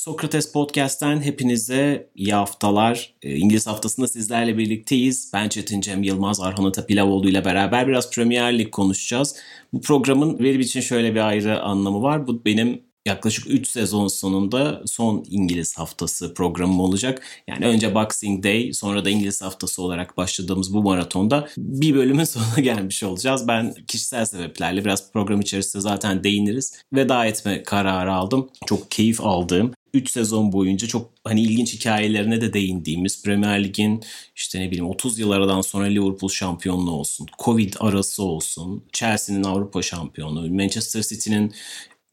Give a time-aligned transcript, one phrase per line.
[0.00, 3.14] Sokrates Podcast'ten hepinize iyi haftalar.
[3.22, 5.30] Ee, İngiliz haftasında sizlerle birlikteyiz.
[5.34, 9.36] Ben Çetin Cem Yılmaz, Arhan Atapilavoğlu ile beraber biraz Premier Lig konuşacağız.
[9.72, 12.26] Bu programın benim için şöyle bir ayrı anlamı var.
[12.26, 17.22] Bu benim yaklaşık 3 sezon sonunda son İngiliz haftası programım olacak.
[17.48, 22.60] Yani önce Boxing Day sonra da İngiliz haftası olarak başladığımız bu maratonda bir bölümün sonuna
[22.60, 23.48] gelmiş olacağız.
[23.48, 26.82] Ben kişisel sebeplerle biraz program içerisinde zaten değiniriz.
[26.92, 28.50] Veda etme kararı aldım.
[28.66, 34.02] Çok keyif aldığım 3 sezon boyunca çok hani ilginç hikayelerine de değindiğimiz Premier Lig'in
[34.36, 39.82] işte ne bileyim 30 yıl aradan sonra Liverpool şampiyonluğu olsun, Covid arası olsun, Chelsea'nin Avrupa
[39.82, 41.52] şampiyonu, Manchester City'nin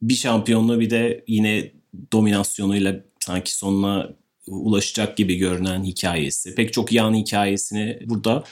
[0.02, 1.72] bir şampiyonluğu bir de yine
[2.12, 4.10] dominasyonuyla sanki sonuna
[4.46, 6.54] ulaşacak gibi görünen hikayesi.
[6.54, 8.44] Pek çok yan hikayesini burada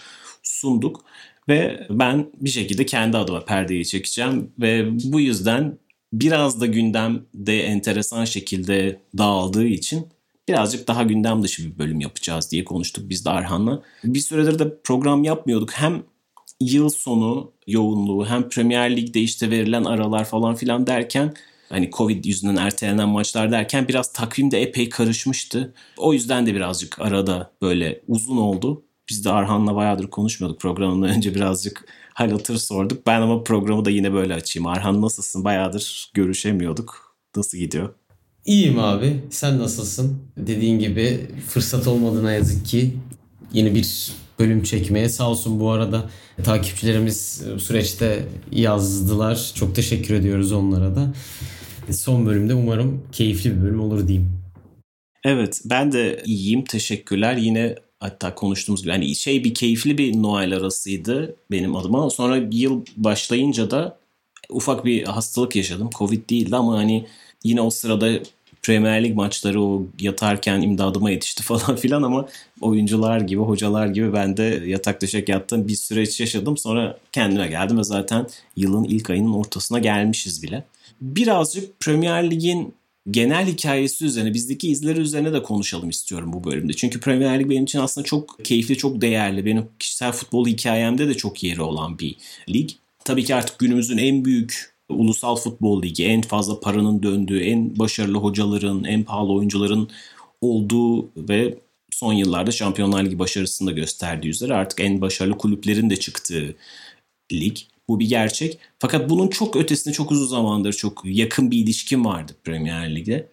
[0.42, 1.04] sunduk.
[1.48, 5.78] Ve ben bir şekilde kendi adıma perdeyi çekeceğim ve bu yüzden
[6.12, 10.08] biraz da gündemde enteresan şekilde dağıldığı için
[10.48, 13.82] birazcık daha gündem dışı bir bölüm yapacağız diye konuştuk biz de Arhan'la.
[14.04, 15.72] Bir süredir de program yapmıyorduk.
[15.72, 16.02] Hem
[16.60, 21.34] yıl sonu yoğunluğu hem Premier Lig'de işte verilen aralar falan filan derken
[21.68, 25.74] hani Covid yüzünden ertelenen maçlar derken biraz takvim de epey karışmıştı.
[25.96, 28.82] O yüzden de birazcık arada böyle uzun oldu.
[29.08, 33.06] Biz de Arhan'la bayağıdır konuşmuyorduk programdan önce birazcık hal hatır sorduk.
[33.06, 34.66] Ben ama programı da yine böyle açayım.
[34.66, 35.44] Arhan nasılsın?
[35.44, 37.16] Bayağıdır görüşemiyorduk.
[37.36, 37.94] Nasıl gidiyor?
[38.44, 39.20] İyiyim abi.
[39.30, 40.18] Sen nasılsın?
[40.36, 42.94] Dediğin gibi fırsat olmadığına yazık ki
[43.52, 45.08] yeni bir bölüm çekmeye.
[45.08, 46.10] Sağ olsun bu arada
[46.44, 49.52] takipçilerimiz süreçte yazdılar.
[49.54, 51.12] Çok teşekkür ediyoruz onlara da.
[51.90, 54.32] Son bölümde umarım keyifli bir bölüm olur diyeyim.
[55.24, 57.36] Evet ben de iyiyim teşekkürler.
[57.36, 62.10] Yine hatta konuştuğumuz gibi yani şey bir keyifli bir Noel arasıydı benim adıma.
[62.10, 63.98] Sonra yıl başlayınca da
[64.50, 65.90] ufak bir hastalık yaşadım.
[65.98, 67.06] Covid değildi ama hani
[67.44, 68.20] yine o sırada
[68.62, 72.28] Premier Lig maçları o yatarken imdadıma yetişti falan filan ama
[72.60, 75.68] oyuncular gibi, hocalar gibi ben de yatak döşek yattım.
[75.68, 76.56] Bir süreç yaşadım.
[76.56, 78.26] Sonra kendime geldim ve zaten
[78.56, 80.64] yılın ilk ayının ortasına gelmişiz bile.
[81.00, 82.74] Birazcık Premier Lig'in
[83.10, 86.72] genel hikayesi üzerine, bizdeki izleri üzerine de konuşalım istiyorum bu bölümde.
[86.72, 89.44] Çünkü Premier Lig benim için aslında çok keyifli, çok değerli.
[89.44, 92.16] Benim kişisel futbol hikayemde de çok yeri olan bir
[92.48, 92.70] lig.
[93.04, 98.18] Tabii ki artık günümüzün en büyük ulusal futbol ligi, en fazla paranın döndüğü, en başarılı
[98.18, 99.88] hocaların, en pahalı oyuncuların
[100.40, 101.58] olduğu ve
[101.90, 106.54] son yıllarda Şampiyonlar Ligi başarısını da gösterdiği üzere artık en başarılı kulüplerin de çıktığı
[107.32, 107.56] lig.
[107.88, 108.58] Bu bir gerçek.
[108.78, 113.28] Fakat bunun çok ötesinde çok uzun zamandır çok yakın bir ilişkin vardı Premier Lig'de.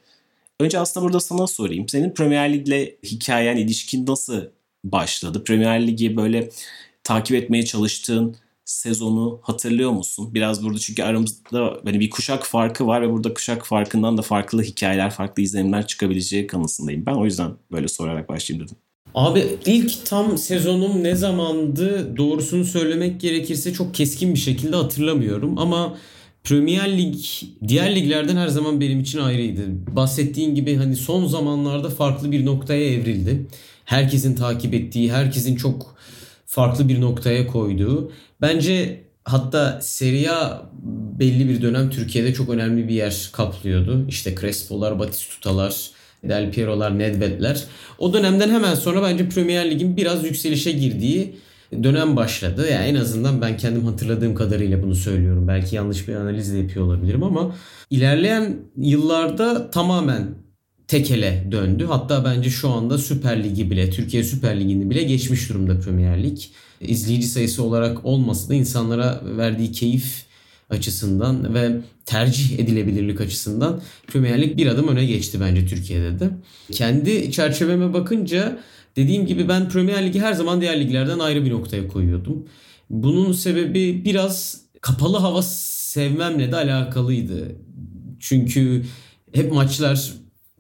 [0.60, 1.90] Önce aslında burada sana sorayım.
[1.90, 4.46] Senin Premier Lig'le hikayen, ilişkin nasıl
[4.84, 5.44] başladı?
[5.44, 6.50] Premier Lig'i böyle
[7.04, 10.34] takip etmeye çalıştığın sezonu hatırlıyor musun?
[10.34, 14.64] Biraz burada çünkü aramızda hani bir kuşak farkı var ve burada kuşak farkından da farklı
[14.64, 17.06] hikayeler, farklı izlenimler çıkabileceği kanısındayım.
[17.06, 18.78] Ben o yüzden böyle sorarak başlayayım dedim.
[19.16, 25.98] Abi ilk tam sezonum ne zamandı doğrusunu söylemek gerekirse çok keskin bir şekilde hatırlamıyorum ama
[26.44, 27.16] Premier Lig
[27.68, 29.62] diğer liglerden her zaman benim için ayrıydı.
[29.96, 33.48] Bahsettiğin gibi hani son zamanlarda farklı bir noktaya evrildi.
[33.86, 35.96] Herkesin takip ettiği, herkesin çok
[36.46, 38.12] farklı bir noktaya koyduğu.
[38.42, 40.70] Bence hatta Serie A
[41.20, 44.06] belli bir dönem Türkiye'de çok önemli bir yer kaplıyordu.
[44.08, 45.90] İşte Crespo'lar, Batistuta'lar,
[46.30, 47.64] Del Piero'lar, Nedved'ler.
[48.00, 51.36] O dönemden hemen sonra bence Premier Lig'in biraz yükselişe girdiği
[51.84, 52.68] dönem başladı.
[52.72, 55.48] Yani en azından ben kendim hatırladığım kadarıyla bunu söylüyorum.
[55.48, 57.56] Belki yanlış bir analiz de yapıyor olabilirim ama
[57.90, 60.28] ilerleyen yıllarda tamamen
[60.88, 61.86] tekele döndü.
[61.86, 66.38] Hatta bence şu anda Süper Ligi bile, Türkiye Süper Ligi'ni bile geçmiş durumda Premier Lig.
[66.82, 70.26] İzleyici sayısı olarak olmasa da insanlara verdiği keyif
[70.74, 76.30] açısından ve tercih edilebilirlik açısından Premier Lig bir adım öne geçti bence Türkiye'de de.
[76.72, 78.60] Kendi çerçeveme bakınca
[78.96, 82.48] dediğim gibi ben Premier Ligi her zaman diğer liglerden ayrı bir noktaya koyuyordum.
[82.90, 87.56] Bunun sebebi biraz kapalı hava sevmemle de alakalıydı.
[88.20, 88.86] Çünkü
[89.34, 90.14] hep maçlar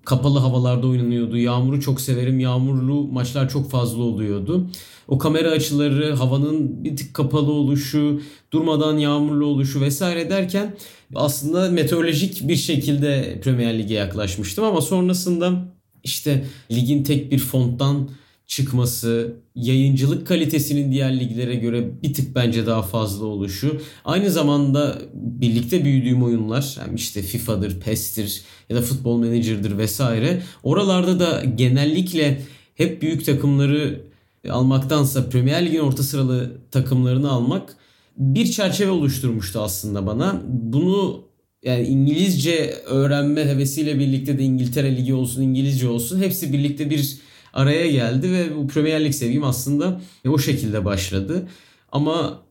[0.06, 1.38] kapalı havalarda oynanıyordu.
[1.38, 2.40] Yağmuru çok severim.
[2.40, 4.68] Yağmurlu maçlar çok fazla oluyordu.
[5.08, 8.22] O kamera açıları, havanın bir tık kapalı oluşu,
[8.54, 10.76] durmadan yağmurlu oluşu vesaire derken
[11.16, 15.66] aslında meteorolojik bir şekilde Premier Lig'e yaklaşmıştım ama sonrasında
[16.04, 18.10] işte ligin tek bir fonttan
[18.48, 23.82] çıkması, yayıncılık kalitesinin diğer liglere göre bir tık bence daha fazla oluşu.
[24.06, 30.42] Aynı zamanda birlikte büyüdüğüm oyunlar yani işte FIFA'dır, PES'tir ya da Football Manager'dır vesaire.
[30.64, 32.42] Oralarda da genellikle
[32.76, 34.02] hep büyük takımları
[34.50, 37.76] almaktansa Premier Lig'in orta sıralı takımlarını almak
[38.18, 40.42] bir çerçeve oluşturmuştu aslında bana.
[40.48, 41.24] Bunu
[41.64, 47.18] yani İngilizce öğrenme hevesiyle birlikte de İngiltere Ligi olsun, İngilizce olsun hepsi birlikte bir
[47.54, 51.48] araya geldi ve bu Premier Lig sevgim aslında o şekilde başladı.
[51.92, 52.44] Ama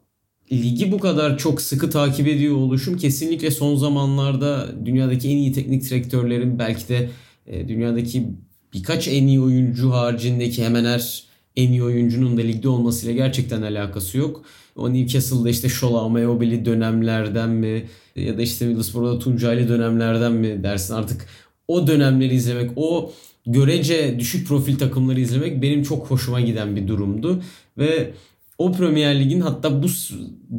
[0.52, 5.90] ligi bu kadar çok sıkı takip ediyor oluşum kesinlikle son zamanlarda dünyadaki en iyi teknik
[5.90, 7.10] direktörlerin belki de
[7.46, 8.26] e, dünyadaki
[8.74, 11.24] birkaç en iyi oyuncu haricindeki hemen her
[11.56, 14.44] en iyi oyuncunun da ligde olmasıyla gerçekten alakası yok.
[14.76, 20.94] O Newcastle'da işte Shola Amayobili dönemlerden mi ya da işte Middlesbrough'da Tuncaylı dönemlerden mi dersin
[20.94, 21.26] artık
[21.68, 23.12] o dönemleri izlemek, o
[23.46, 27.42] görece düşük profil takımları izlemek benim çok hoşuma giden bir durumdu.
[27.78, 28.12] Ve
[28.58, 29.86] o Premier Lig'in hatta bu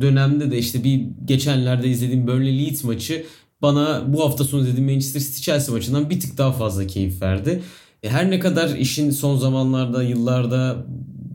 [0.02, 3.26] dönemde de işte bir geçenlerde izlediğim Burnley Leeds maçı
[3.62, 7.64] bana bu hafta sonu izlediğim Manchester City Chelsea maçından bir tık daha fazla keyif verdi.
[8.04, 10.86] E, her ne kadar işin son zamanlarda, yıllarda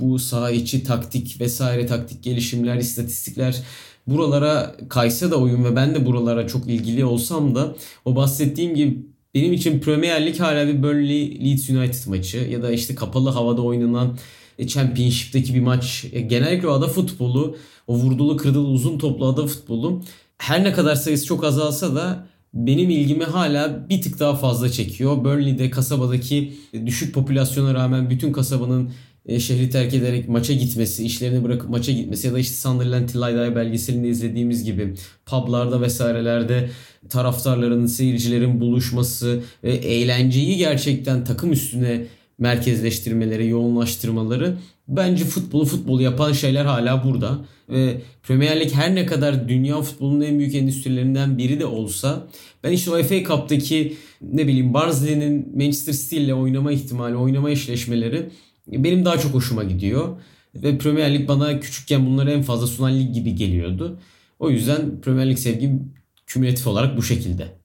[0.01, 3.63] bu saha içi taktik vesaire taktik gelişimler, istatistikler
[4.07, 7.75] buralara kaysa da oyun ve ben de buralara çok ilgili olsam da
[8.05, 8.99] o bahsettiğim gibi
[9.35, 13.63] benim için Premier Lig hala bir Burnley Leeds United maçı ya da işte kapalı havada
[13.63, 14.19] oynanan
[14.59, 16.05] e, Championship'teki bir maç.
[16.13, 20.03] E, genellikle o ada futbolu, o vurdulu kırdılı uzun toplu ada futbolu
[20.39, 25.25] her ne kadar sayısı çok azalsa da benim ilgimi hala bir tık daha fazla çekiyor.
[25.25, 26.53] Burnley'de kasabadaki
[26.87, 28.91] düşük popülasyona rağmen bütün kasabanın e,
[29.39, 33.21] şehri terk ederek maça gitmesi, işlerini bırakıp maça gitmesi ya da işte Sunderland Till
[33.57, 34.95] belgeselinde izlediğimiz gibi
[35.27, 36.71] publarda vesairelerde
[37.09, 42.07] taraftarların, seyircilerin buluşması ve eğlenceyi gerçekten takım üstüne
[42.39, 44.57] merkezleştirmeleri, yoğunlaştırmaları
[44.89, 47.39] bence futbolu futbol yapan şeyler hala burada.
[47.69, 52.27] Ve Premier Lig her ne kadar dünya futbolunun en büyük endüstrilerinden biri de olsa
[52.65, 58.31] ben işte o FA Cup'taki ne bileyim Barnsley'nin Manchester City ile oynama ihtimali, oynama eşleşmeleri
[58.73, 60.17] benim daha çok hoşuma gidiyor.
[60.55, 63.99] Ve Premier Lig bana küçükken bunları en fazla sunan lig gibi geliyordu.
[64.39, 65.95] O yüzden Premier Lig sevgim
[66.27, 67.59] kümülatif olarak bu şekilde.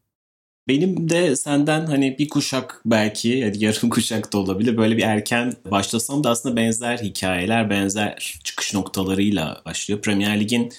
[0.68, 5.54] Benim de senden hani bir kuşak belki yani yarım kuşak da olabilir böyle bir erken
[5.72, 10.02] başlasam da aslında benzer hikayeler, benzer çıkış noktalarıyla başlıyor.
[10.02, 10.74] Premier Lig'in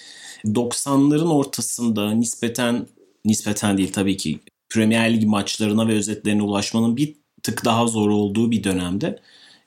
[0.44, 2.86] 90'ların ortasında nispeten
[3.24, 8.50] nispeten değil tabii ki Premier Lig maçlarına ve özetlerine ulaşmanın bir tık daha zor olduğu
[8.50, 9.18] bir dönemde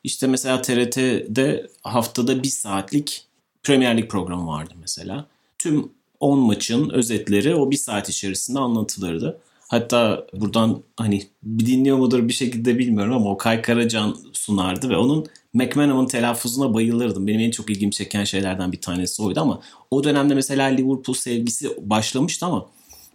[0.08, 3.26] işte mesela TRT'de haftada bir saatlik
[3.64, 5.26] Premier Lig programı vardı mesela.
[5.60, 5.90] Tüm
[6.20, 9.40] 10 maçın özetleri o bir saat içerisinde anlatılırdı.
[9.68, 11.24] Hatta buradan hani
[11.60, 17.28] dinliyor mudur bir şekilde bilmiyorum ama o Kay Karacan sunardı ve onun McManaman telaffuzuna bayılırdım.
[17.28, 19.62] Benim en çok ilgimi çeken şeylerden bir tanesi oydu ama
[19.92, 22.70] o dönemde mesela Liverpool sevgisi başlamıştı ama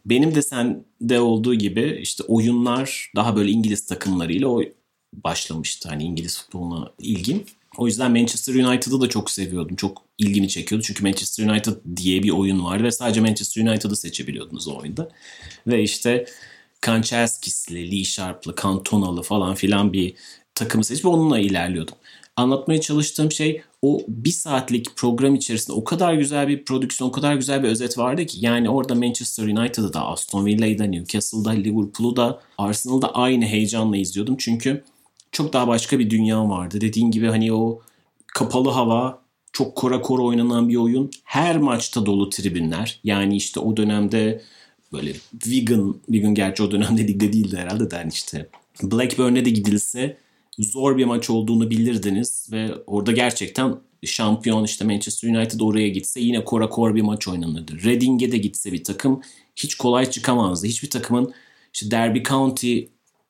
[0.06, 4.62] benim de sende olduğu gibi işte oyunlar daha böyle İngiliz takımlarıyla o
[5.12, 7.44] başlamıştı hani İngiliz futboluna ilgim.
[7.76, 9.76] O yüzden Manchester United'ı da çok seviyordum.
[9.76, 10.84] Çok ilgimi çekiyordu.
[10.86, 15.08] Çünkü Manchester United diye bir oyun vardı ve sadece Manchester United'ı seçebiliyordunuz o oyunda.
[15.66, 16.26] Ve işte
[16.80, 20.14] Kanchelskis'li, Lee Sharp'lı, Cantona'lı falan filan bir
[20.54, 21.94] takımı seçip onunla ilerliyordum.
[22.36, 27.34] Anlatmaya çalıştığım şey o bir saatlik program içerisinde o kadar güzel bir prodüksiyon, o kadar
[27.34, 32.16] güzel bir özet vardı ki yani orada Manchester United'ı da, Aston Villa'yı da, Newcastle'da, Liverpool'u
[32.16, 34.36] da, Arsenal'da aynı heyecanla izliyordum.
[34.38, 34.84] Çünkü
[35.32, 36.80] çok daha başka bir dünya vardı.
[36.80, 37.80] Dediğin gibi hani o
[38.26, 39.22] kapalı hava,
[39.52, 41.10] çok kora kora oynanan bir oyun.
[41.24, 43.00] Her maçta dolu tribünler.
[43.04, 44.42] Yani işte o dönemde
[44.92, 45.12] böyle
[45.46, 48.48] vegan, vegan gerçi o dönemde ligde değildi herhalde de yani işte
[48.82, 50.16] Blackburn'e de gidilse
[50.58, 56.44] zor bir maç olduğunu bilirdiniz ve orada gerçekten şampiyon işte Manchester United oraya gitse yine
[56.44, 57.84] kora kor bir maç oynanırdı.
[57.84, 59.20] Reading'e de gitse bir takım
[59.56, 60.66] hiç kolay çıkamazdı.
[60.66, 61.34] Hiçbir takımın
[61.74, 62.80] işte Derby County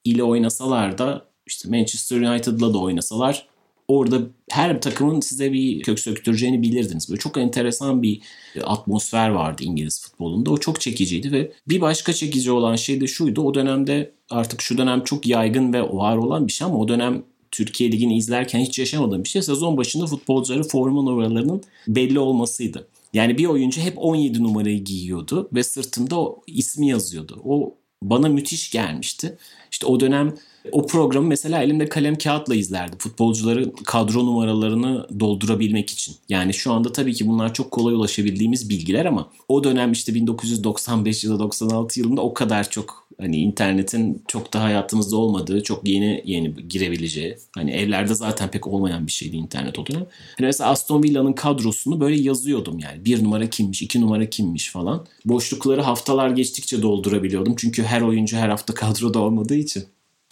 [0.05, 3.47] ile oynasalar da işte Manchester United'la da oynasalar
[3.89, 4.21] orada
[4.51, 7.09] her takımın size bir kök söktüreceğini bilirdiniz.
[7.09, 8.21] Böyle çok enteresan bir
[8.63, 10.51] atmosfer vardı İngiliz futbolunda.
[10.51, 13.43] O çok çekiciydi ve bir başka çekici olan şey de şuydu.
[13.43, 17.23] O dönemde artık şu dönem çok yaygın ve var olan bir şey ama o dönem
[17.51, 19.43] Türkiye Ligi'ni izlerken hiç yaşamadığım bir şey.
[19.43, 22.89] Sezon başında futbolcuları forma numaralarının belli olmasıydı.
[23.13, 27.43] Yani bir oyuncu hep 17 numarayı giyiyordu ve sırtında o ismi yazıyordu.
[27.45, 29.39] O bana müthiş gelmişti.
[29.71, 30.35] İşte o dönem
[30.73, 32.99] O programı mesela elimde kalem kağıtla izlerdim.
[32.99, 36.17] Futbolcuların kadro numaralarını doldurabilmek için.
[36.29, 41.25] Yani şu anda tabii ki bunlar çok kolay ulaşabildiğimiz bilgiler ama o dönem işte 1995
[41.25, 46.23] ya da 96 yılında o kadar çok hani internetin çok da hayatımızda olmadığı, çok yeni
[46.25, 47.37] yeni girebileceği.
[47.55, 50.07] Hani evlerde zaten pek olmayan bir şeydi internet o dönem.
[50.39, 53.05] Hani mesela Aston Villa'nın kadrosunu böyle yazıyordum yani.
[53.05, 55.07] Bir numara kimmiş, iki numara kimmiş falan.
[55.25, 57.55] Boşlukları haftalar geçtikçe doldurabiliyordum.
[57.57, 59.85] Çünkü her oyuncu her hafta kadroda olmadığı için.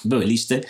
[0.04, 0.60] Böyle işte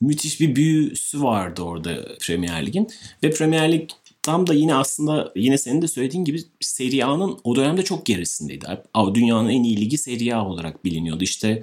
[0.00, 2.88] müthiş bir büyüsü vardı orada Premier Lig'in.
[3.22, 3.90] Ve Premier Lig
[4.22, 8.66] tam da yine aslında yine senin de söylediğin gibi Serie A'nın o dönemde çok gerisindeydi.
[9.14, 11.24] Dünyanın en iyi ligi Serie A olarak biliniyordu.
[11.24, 11.62] İşte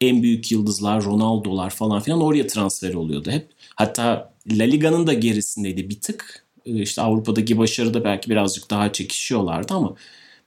[0.00, 3.48] en büyük yıldızlar, Ronaldo'lar falan filan oraya transfer oluyordu hep.
[3.74, 6.46] Hatta La Liga'nın da gerisindeydi bir tık.
[6.64, 9.94] İşte Avrupa'daki başarıda belki birazcık daha çekişiyorlardı ama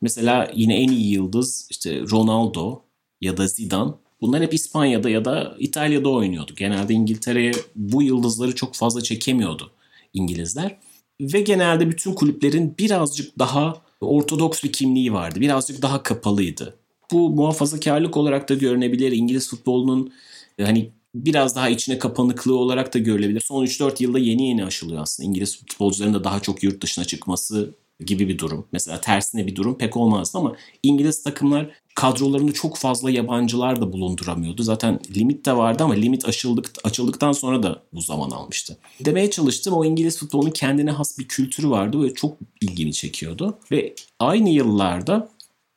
[0.02, 2.82] mesela yine en iyi yıldız işte Ronaldo
[3.22, 6.54] ya da Zidane Bunlar hep İspanya'da ya da İtalya'da oynuyordu.
[6.56, 9.72] Genelde İngiltere'ye bu yıldızları çok fazla çekemiyordu
[10.14, 10.78] İngilizler.
[11.22, 15.42] Ve genelde bütün kulüplerin birazcık daha ortodoks bir kimliği vardı.
[15.42, 16.76] Birazcık daha kapalıydı.
[17.12, 19.12] Bu muhafazakarlık olarak da görünebilir.
[19.12, 20.14] İngiliz futbolunun
[20.62, 23.42] hani biraz daha içine kapanıklığı olarak da görülebilir.
[23.42, 25.30] Son 3-4 yılda yeni yeni aşılıyor aslında.
[25.30, 28.68] İngiliz futbolcuların da daha çok yurt dışına çıkması gibi bir durum.
[28.72, 34.64] Mesela tersine bir durum pek olmazdı ama İngiliz takımlar kadrolarında çok fazla yabancılar da bulunduramıyordu.
[34.64, 38.78] Zaten limit de vardı ama limit aşıldık, açıldıktan sonra da bu zaman almıştı.
[39.00, 43.58] Demeye çalıştım o İngiliz futbolunun kendine has bir kültürü vardı ve çok ilgimi çekiyordu.
[43.72, 45.30] Ve aynı yıllarda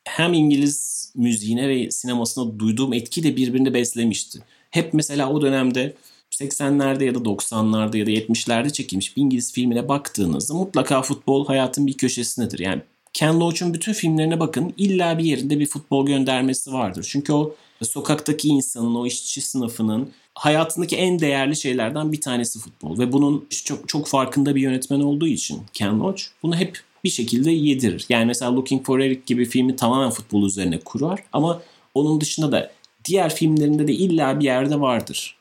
[0.03, 4.39] hem İngiliz müziğine ve sinemasına duyduğum etki de birbirini beslemişti.
[4.71, 5.93] Hep mesela o dönemde
[6.31, 11.87] 80'lerde ya da 90'larda ya da 70'lerde çekilmiş bir İngiliz filmine baktığınızda mutlaka futbol hayatın
[11.87, 12.59] bir köşesindedir.
[12.59, 12.81] Yani
[13.13, 17.07] Ken Loach'un bütün filmlerine bakın illa bir yerinde bir futbol göndermesi vardır.
[17.09, 22.99] Çünkü o sokaktaki insanın, o işçi sınıfının hayatındaki en değerli şeylerden bir tanesi futbol.
[22.99, 27.51] Ve bunun çok, çok farkında bir yönetmen olduğu için Ken Loach bunu hep bir şekilde
[27.51, 28.05] yedirir.
[28.09, 31.61] Yani mesela Looking for Eric gibi filmi tamamen futbol üzerine kurar ama
[31.93, 32.71] onun dışında da
[33.05, 35.37] diğer filmlerinde de illa bir yerde vardır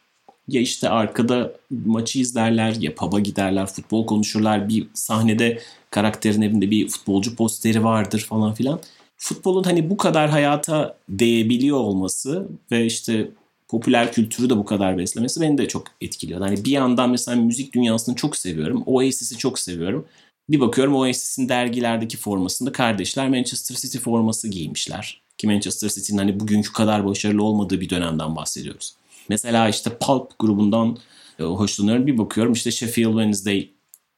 [0.48, 5.58] ya işte arkada maçı izlerler ya pub'a giderler futbol konuşurlar bir sahnede
[5.92, 8.80] karakterin evinde bir futbolcu posteri vardır falan filan.
[9.16, 13.30] Futbolun hani bu kadar hayata değebiliyor olması ve işte
[13.68, 16.40] popüler kültürü de bu kadar beslemesi beni de çok etkiliyor.
[16.40, 18.82] Hani bir yandan mesela müzik dünyasını çok seviyorum.
[18.86, 20.06] Oasis'i çok seviyorum.
[20.48, 25.22] Bir bakıyorum Oasis'in dergilerdeki formasında kardeşler Manchester City forması giymişler.
[25.38, 28.94] Ki Manchester City'nin hani bugünkü kadar başarılı olmadığı bir dönemden bahsediyoruz.
[29.28, 30.98] Mesela işte Pulp grubundan
[31.38, 32.06] e, hoşlanıyorum.
[32.06, 33.70] Bir bakıyorum işte Sheffield Wednesday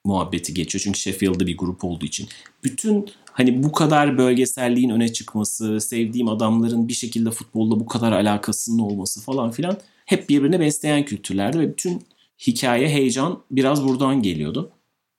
[0.05, 0.83] muhabbeti geçiyor.
[0.85, 2.29] Çünkü Sheffield'da bir grup olduğu için.
[2.65, 8.79] Bütün hani bu kadar bölgeselliğin öne çıkması, sevdiğim adamların bir şekilde futbolla bu kadar alakasının
[8.79, 12.03] olması falan filan hep birbirine besleyen kültürlerdi ve bütün
[12.47, 14.71] hikaye, heyecan biraz buradan geliyordu.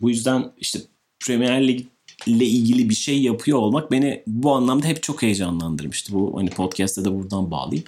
[0.01, 0.80] Bu yüzden işte
[1.25, 1.86] Premier Lig
[2.25, 6.13] ile ilgili bir şey yapıyor olmak beni bu anlamda hep çok heyecanlandırmıştı.
[6.13, 7.86] Bu hani podcast'te de buradan bağlayayım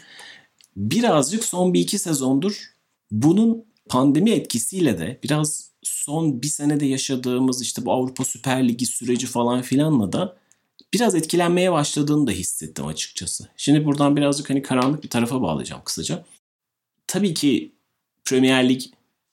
[0.78, 2.74] birazcık son bir iki sezondur
[3.12, 9.28] bunun pandemi etkisiyle de biraz son bir senede yaşadığımız işte bu Avrupa Süper Ligi süreci
[9.28, 10.38] falan filanla da
[10.94, 13.48] biraz etkilenmeye başladığını da hissettim açıkçası.
[13.58, 16.26] Şimdi buradan birazcık hani karanlık bir tarafa bağlayacağım kısaca.
[17.08, 17.72] Tabii ki
[18.26, 18.82] Premier Lig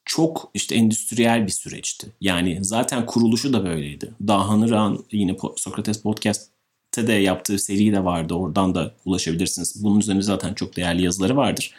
[0.04, 2.06] çok işte endüstriyel bir süreçti.
[2.20, 4.12] Yani zaten kuruluşu da böyleydi.
[4.26, 6.54] Dahan Irak'ın yine Sokrates Podcast
[6.96, 8.34] de yaptığı seri de vardı.
[8.34, 9.84] Oradan da ulaşabilirsiniz.
[9.84, 11.74] Bunun üzerine zaten çok değerli yazıları vardır.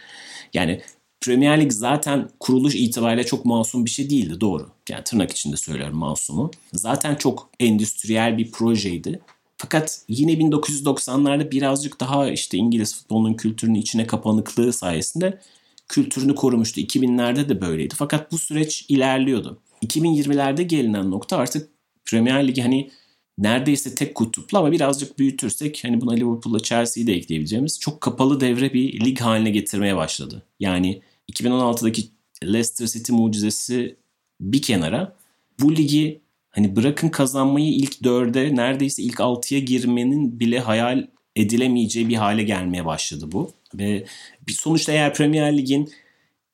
[0.54, 0.82] Yani
[1.22, 4.70] Premier Lig zaten kuruluş itibariyle çok masum bir şey değildi doğru.
[4.90, 6.52] Yani tırnak içinde söylüyorum masumu.
[6.74, 9.22] Zaten çok endüstriyel bir projeydi.
[9.58, 15.40] Fakat yine 1990'larda birazcık daha işte İngiliz futbolunun kültürünün içine kapanıklığı sayesinde
[15.88, 16.82] kültürünü korumuştu.
[16.82, 17.96] 2000'lerde de böyleydi.
[17.98, 19.60] Fakat bu süreç ilerliyordu.
[19.86, 21.70] 2020'lerde gelinen nokta artık
[22.06, 22.92] Premier Lig hani
[23.38, 28.74] neredeyse tek kutuplu ama birazcık büyütürsek hani buna Liverpool'la Chelsea'yi de ekleyebileceğimiz çok kapalı devre
[28.74, 30.44] bir lig haline getirmeye başladı.
[30.60, 31.02] Yani
[31.32, 32.04] 2016'daki
[32.44, 33.96] Leicester City mucizesi
[34.42, 35.16] bir kenara
[35.60, 42.16] bu ligi hani bırakın kazanmayı ilk dörde neredeyse ilk altıya girmenin bile hayal edilemeyeceği bir
[42.16, 43.52] hale gelmeye başladı bu.
[43.76, 44.06] Ve
[44.48, 45.92] bir sonuçta eğer Premier Lig'in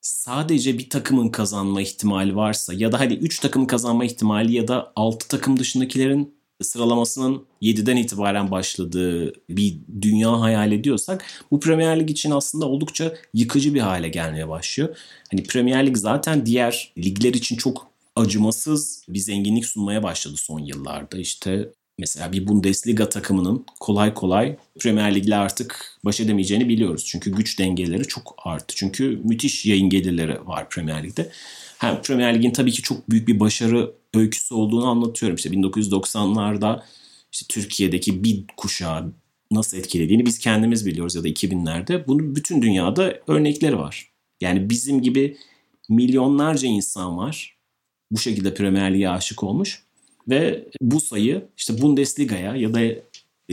[0.01, 4.91] sadece bir takımın kazanma ihtimali varsa ya da hadi 3 takım kazanma ihtimali ya da
[4.95, 12.31] 6 takım dışındakilerin sıralamasının 7'den itibaren başladığı bir dünya hayal ediyorsak bu Premier Lig için
[12.31, 14.97] aslında oldukça yıkıcı bir hale gelmeye başlıyor.
[15.31, 21.17] Hani Premier Lig zaten diğer ligler için çok acımasız bir zenginlik sunmaya başladı son yıllarda.
[21.17, 27.05] İşte mesela bir Bundesliga takımının kolay kolay Premier Lig'le artık baş edemeyeceğini biliyoruz.
[27.05, 28.75] Çünkü güç dengeleri çok arttı.
[28.77, 31.31] Çünkü müthiş yayın gelirleri var Premier Lig'de.
[31.81, 35.35] Hem Premier Lig'in tabii ki çok büyük bir başarı öyküsü olduğunu anlatıyorum.
[35.35, 36.81] İşte 1990'larda
[37.31, 39.13] işte Türkiye'deki bir kuşağı
[39.51, 42.07] nasıl etkilediğini biz kendimiz biliyoruz ya da 2000'lerde.
[42.07, 44.11] Bunun bütün dünyada örnekleri var.
[44.41, 45.37] Yani bizim gibi
[45.89, 47.57] milyonlarca insan var.
[48.11, 49.83] Bu şekilde Premier Lig'e aşık olmuş.
[50.29, 52.79] Ve bu sayı işte Bundesliga'ya ya da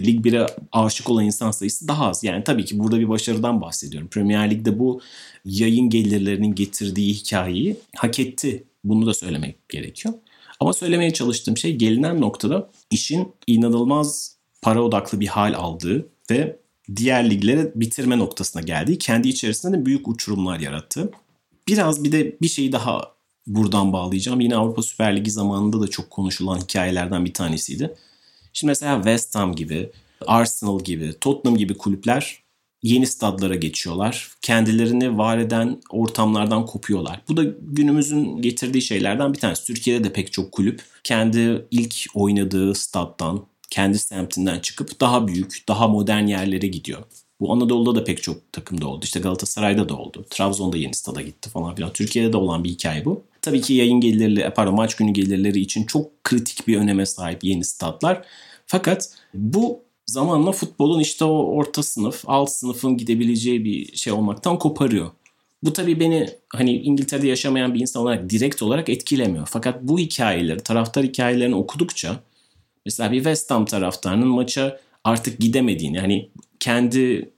[0.07, 2.25] Lig 1'e aşık olan insan sayısı daha az.
[2.25, 4.09] Yani tabii ki burada bir başarıdan bahsediyorum.
[4.09, 5.01] Premier Lig'de bu
[5.45, 8.65] yayın gelirlerinin getirdiği hikayeyi hak etti.
[8.85, 10.15] Bunu da söylemek gerekiyor.
[10.61, 16.57] Ama söylemeye çalıştığım şey gelinen noktada işin inanılmaz para odaklı bir hal aldığı ve
[16.97, 21.11] diğer liglere bitirme noktasına geldiği, kendi içerisinde de büyük uçurumlar yarattı.
[21.69, 23.13] Biraz bir de bir şeyi daha
[23.47, 24.41] buradan bağlayacağım.
[24.41, 27.95] Yine Avrupa Süper Ligi zamanında da çok konuşulan hikayelerden bir tanesiydi.
[28.59, 29.91] Şimdi mesela West Ham gibi,
[30.27, 32.39] Arsenal gibi, Tottenham gibi kulüpler
[32.83, 34.31] yeni stadlara geçiyorlar.
[34.43, 37.21] Kendilerini var eden ortamlardan kopuyorlar.
[37.29, 39.67] Bu da günümüzün getirdiği şeylerden bir tanesi.
[39.67, 45.89] Türkiye'de de pek çok kulüp kendi ilk oynadığı staddan, kendi semtinden çıkıp daha büyük, daha
[45.89, 47.03] modern yerlere gidiyor.
[47.41, 49.05] Bu Anadolu'da da pek çok takımda oldu.
[49.05, 50.27] İşte Galatasaray'da da oldu.
[50.31, 51.93] Trabzon'da yeni stada gitti falan filan.
[51.93, 53.23] Türkiye'de de olan bir hikaye bu.
[53.43, 57.65] Tabii ki yayın gelirleri, pardon maç günü gelirleri için çok kritik bir öneme sahip yeni
[57.65, 58.23] statlar.
[58.71, 65.11] Fakat bu zamanla futbolun işte o orta sınıf, alt sınıfın gidebileceği bir şey olmaktan koparıyor.
[65.63, 69.49] Bu tabii beni hani İngiltere'de yaşamayan bir insan olarak direkt olarak etkilemiyor.
[69.51, 72.21] Fakat bu hikayeleri, taraftar hikayelerini okudukça
[72.87, 77.31] mesela bir West Ham taraftarının maça artık gidemediğini, hani kendi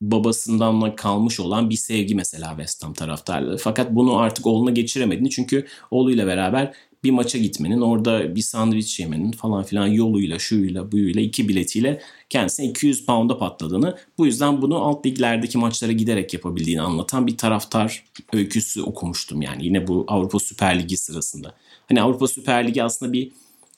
[0.00, 3.56] babasından kalmış olan bir sevgi mesela West Ham taraftarları.
[3.56, 9.32] Fakat bunu artık oğluna geçiremediğini çünkü oğluyla beraber bir maça gitmenin, orada bir sandviç yemenin
[9.32, 15.06] falan filan yoluyla, şuyla, buyuyla, iki biletiyle kendisine 200 pound'a patladığını, bu yüzden bunu alt
[15.06, 20.96] liglerdeki maçlara giderek yapabildiğini anlatan bir taraftar öyküsü okumuştum yani yine bu Avrupa Süper Ligi
[20.96, 21.54] sırasında.
[21.88, 23.32] Hani Avrupa Süper Ligi aslında bir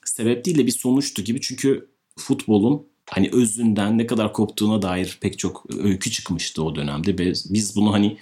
[0.04, 1.88] sebep değil de bir sonuçtu gibi çünkü
[2.18, 7.18] futbolun hani özünden ne kadar koptuğuna dair pek çok öykü çıkmıştı o dönemde.
[7.18, 8.16] Biz bunu hani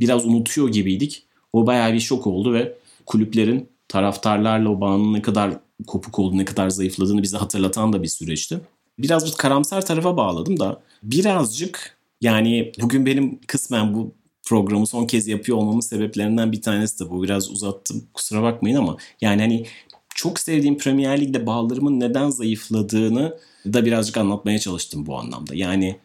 [0.00, 1.22] biraz unutuyor gibiydik.
[1.52, 2.74] O bayağı bir şok oldu ve
[3.06, 5.52] kulüplerin taraftarlarla o bağının ne kadar
[5.86, 8.60] kopuk olduğunu, ne kadar zayıfladığını bize hatırlatan da bir süreçti.
[8.98, 15.28] Biraz bu karamsar tarafa bağladım da birazcık yani bugün benim kısmen bu programı son kez
[15.28, 17.22] yapıyor olmamın sebeplerinden bir tanesi de bu.
[17.22, 19.66] Biraz uzattım kusura bakmayın ama yani hani
[20.14, 25.54] çok sevdiğim Premier Lig'de bağlarımın neden zayıfladığını da birazcık anlatmaya çalıştım bu anlamda.
[25.54, 25.96] Yani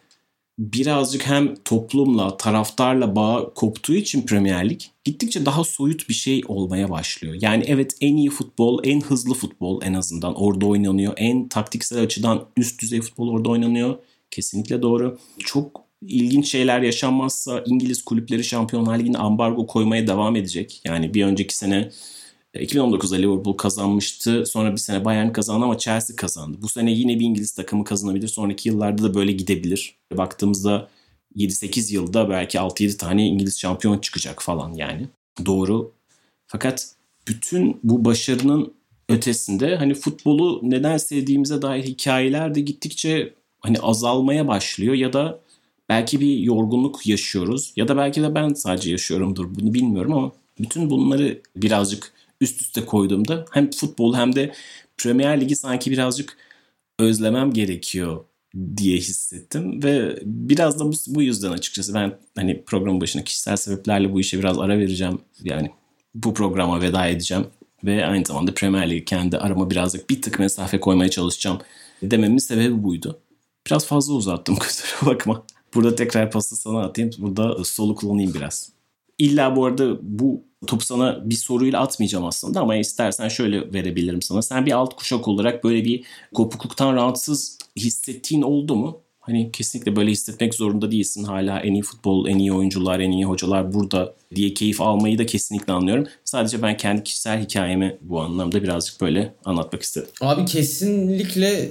[0.59, 6.89] birazcık hem toplumla, taraftarla bağ koptuğu için Premier Lig gittikçe daha soyut bir şey olmaya
[6.89, 7.35] başlıyor.
[7.41, 11.13] Yani evet en iyi futbol, en hızlı futbol en azından orada oynanıyor.
[11.17, 13.97] En taktiksel açıdan üst düzey futbol orada oynanıyor.
[14.31, 15.17] Kesinlikle doğru.
[15.39, 20.81] Çok ilginç şeyler yaşanmazsa İngiliz kulüpleri Şampiyonlar Ligi'ne ambargo koymaya devam edecek.
[20.85, 21.89] Yani bir önceki sene
[22.63, 24.45] 2019'da Liverpool kazanmıştı.
[24.45, 26.57] Sonra bir sene Bayern kazandı ama Chelsea kazandı.
[26.61, 28.27] Bu sene yine bir İngiliz takımı kazanabilir.
[28.27, 29.95] Sonraki yıllarda da böyle gidebilir.
[30.17, 30.87] Baktığımızda
[31.35, 35.07] 7-8 yılda belki 6-7 tane İngiliz şampiyon çıkacak falan yani.
[35.45, 35.91] Doğru.
[36.47, 36.95] Fakat
[37.27, 38.73] bütün bu başarının
[39.09, 45.39] ötesinde hani futbolu neden sevdiğimize dair hikayeler de gittikçe hani azalmaya başlıyor ya da
[45.89, 50.89] belki bir yorgunluk yaşıyoruz ya da belki de ben sadece yaşıyorumdur bunu bilmiyorum ama bütün
[50.89, 54.53] bunları birazcık üst üste koyduğumda hem futbol hem de
[54.97, 56.37] Premier Ligi sanki birazcık
[56.99, 58.25] özlemem gerekiyor
[58.77, 64.13] diye hissettim ve biraz da bu, bu yüzden açıkçası ben hani programın başına kişisel sebeplerle
[64.13, 65.19] bu işe biraz ara vereceğim.
[65.43, 65.71] Yani
[66.15, 67.47] bu programa veda edeceğim
[67.83, 71.59] ve aynı zamanda Premier Lig kendi arama birazcık bir tık mesafe koymaya çalışacağım
[72.01, 73.19] dememin sebebi buydu.
[73.67, 75.43] Biraz fazla uzattım kusura bakma.
[75.73, 77.11] Burada tekrar pası sana atayım.
[77.17, 78.71] Burada solu kullanayım biraz.
[79.17, 84.41] İlla bu arada bu topu sana bir soruyla atmayacağım aslında ama istersen şöyle verebilirim sana.
[84.41, 89.06] Sen bir alt kuşak olarak böyle bir kopukluktan rahatsız hissettiğin oldu mu?
[89.27, 91.23] Hani kesinlikle böyle hissetmek zorunda değilsin.
[91.23, 95.25] Hala en iyi futbol, en iyi oyuncular, en iyi hocalar burada diye keyif almayı da
[95.25, 96.07] kesinlikle anlıyorum.
[96.25, 100.07] Sadece ben kendi kişisel hikayemi bu anlamda birazcık böyle anlatmak istedim.
[100.21, 101.69] Abi kesinlikle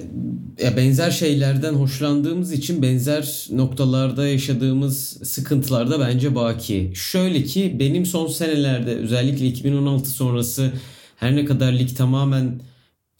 [0.77, 6.91] benzer şeylerden hoşlandığımız için benzer noktalarda yaşadığımız sıkıntılar da bence baki.
[6.95, 10.71] Şöyle ki benim son senelerde özellikle 2016 sonrası
[11.15, 12.61] her ne kadar lig tamamen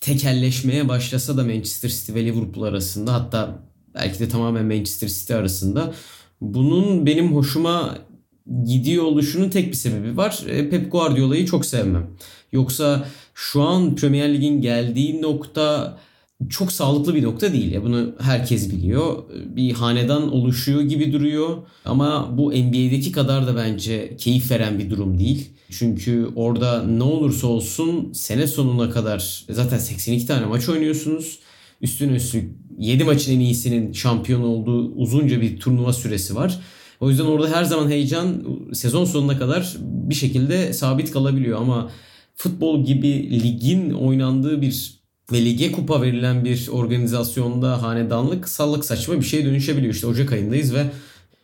[0.02, 3.67] tekelleşmeye başlasa da Manchester City ve Liverpool arasında hatta
[4.00, 5.94] belki de tamamen Manchester City arasında
[6.42, 7.98] bunun benim hoşuma
[8.66, 10.44] gidiyor oluşunun tek bir sebebi var.
[10.48, 12.08] E, Pep Guardiola'yı çok sevmem.
[12.52, 15.98] Yoksa şu an Premier Lig'in geldiği nokta
[16.50, 17.72] çok sağlıklı bir nokta değil.
[17.72, 19.24] Ya bunu herkes biliyor.
[19.56, 21.58] Bir hanedan oluşuyor gibi duruyor.
[21.86, 25.50] Ama bu NBA'deki kadar da bence keyif veren bir durum değil.
[25.70, 31.40] Çünkü orada ne olursa olsun sene sonuna kadar zaten 82 tane maç oynuyorsunuz.
[31.82, 36.60] Üstüne üstlük 7 maçın en iyisinin şampiyon olduğu uzunca bir turnuva süresi var.
[37.00, 41.92] O yüzden orada her zaman heyecan sezon sonuna kadar bir şekilde sabit kalabiliyor ama
[42.36, 44.98] futbol gibi ligin oynandığı bir
[45.32, 49.94] ve lige kupa verilen bir organizasyonda hanedanlık sallık saçma bir şeye dönüşebiliyor.
[49.94, 50.86] İşte Ocak ayındayız ve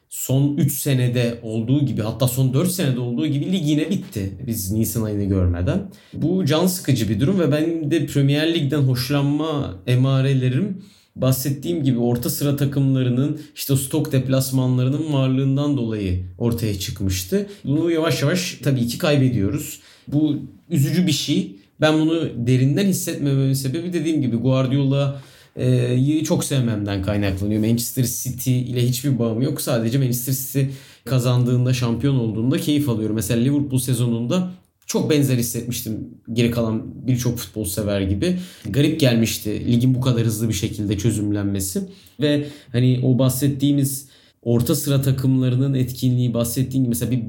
[0.09, 4.37] son 3 senede olduğu gibi hatta son 4 senede olduğu gibi lig yine bitti.
[4.47, 5.91] Biz Nisan ayını görmeden.
[6.13, 10.83] Bu can sıkıcı bir durum ve benim de Premier Lig'den hoşlanma emarelerim
[11.15, 17.47] bahsettiğim gibi orta sıra takımlarının işte stok deplasmanlarının varlığından dolayı ortaya çıkmıştı.
[17.63, 19.79] Bunu yavaş yavaş tabii ki kaybediyoruz.
[20.07, 20.35] Bu
[20.69, 21.55] üzücü bir şey.
[21.81, 25.21] Ben bunu derinden hissetmememin sebebi dediğim gibi Guardiola
[25.55, 27.61] e, çok sevmemden kaynaklanıyor.
[27.61, 29.61] Manchester City ile hiçbir bağım yok.
[29.61, 30.61] Sadece Manchester City
[31.05, 33.15] kazandığında, şampiyon olduğunda keyif alıyorum.
[33.15, 34.51] Mesela Liverpool sezonunda
[34.93, 38.37] çok benzer hissetmiştim geri kalan birçok futbol sever gibi.
[38.69, 41.81] Garip gelmişti ligin bu kadar hızlı bir şekilde çözümlenmesi.
[42.21, 44.07] Ve hani o bahsettiğimiz
[44.41, 47.23] orta sıra takımlarının etkinliği bahsettiğim gibi mesela bir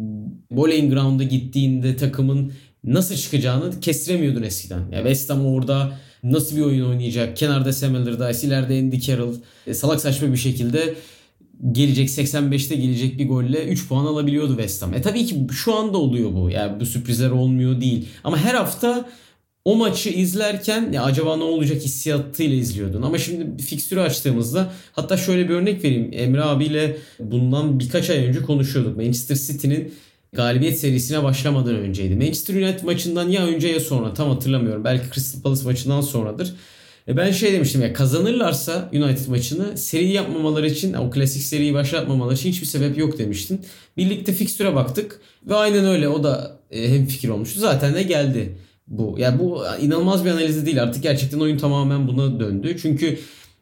[0.50, 2.52] bowling ground'a gittiğinde takımın
[2.84, 4.80] nasıl çıkacağını kestiremiyordun eskiden.
[4.92, 7.36] Ya West Ham orada nasıl bir oyun oynayacak?
[7.36, 9.34] Kenarda Sam Allardyce, ileride Andy Carroll.
[9.66, 10.94] E, salak saçma bir şekilde
[11.72, 14.94] gelecek 85'te gelecek bir golle 3 puan alabiliyordu West Ham.
[14.94, 16.50] E tabii ki şu anda oluyor bu.
[16.50, 18.08] Yani bu sürprizler olmuyor değil.
[18.24, 19.08] Ama her hafta
[19.64, 23.02] o maçı izlerken ya acaba ne olacak hissiyatıyla izliyordun.
[23.02, 26.10] Ama şimdi fikstürü açtığımızda hatta şöyle bir örnek vereyim.
[26.12, 28.96] Emre abiyle bundan birkaç ay önce konuşuyorduk.
[28.96, 29.94] Manchester City'nin
[30.32, 32.16] galibiyet serisine başlamadan önceydi.
[32.16, 34.84] Manchester United maçından ya önce ya sonra tam hatırlamıyorum.
[34.84, 36.54] Belki Crystal Palace maçından sonradır.
[37.08, 42.34] E ben şey demiştim ya kazanırlarsa United maçını seri yapmamaları için o klasik seriyi başlatmamaları
[42.34, 43.60] için hiçbir sebep yok demiştin.
[43.96, 47.60] Birlikte fikstüre baktık ve aynen öyle o da e, hem fikir olmuştu.
[47.60, 49.16] Zaten de geldi bu.
[49.18, 52.76] Yani bu inanılmaz bir analizi değil artık gerçekten oyun tamamen buna döndü.
[52.82, 53.18] Çünkü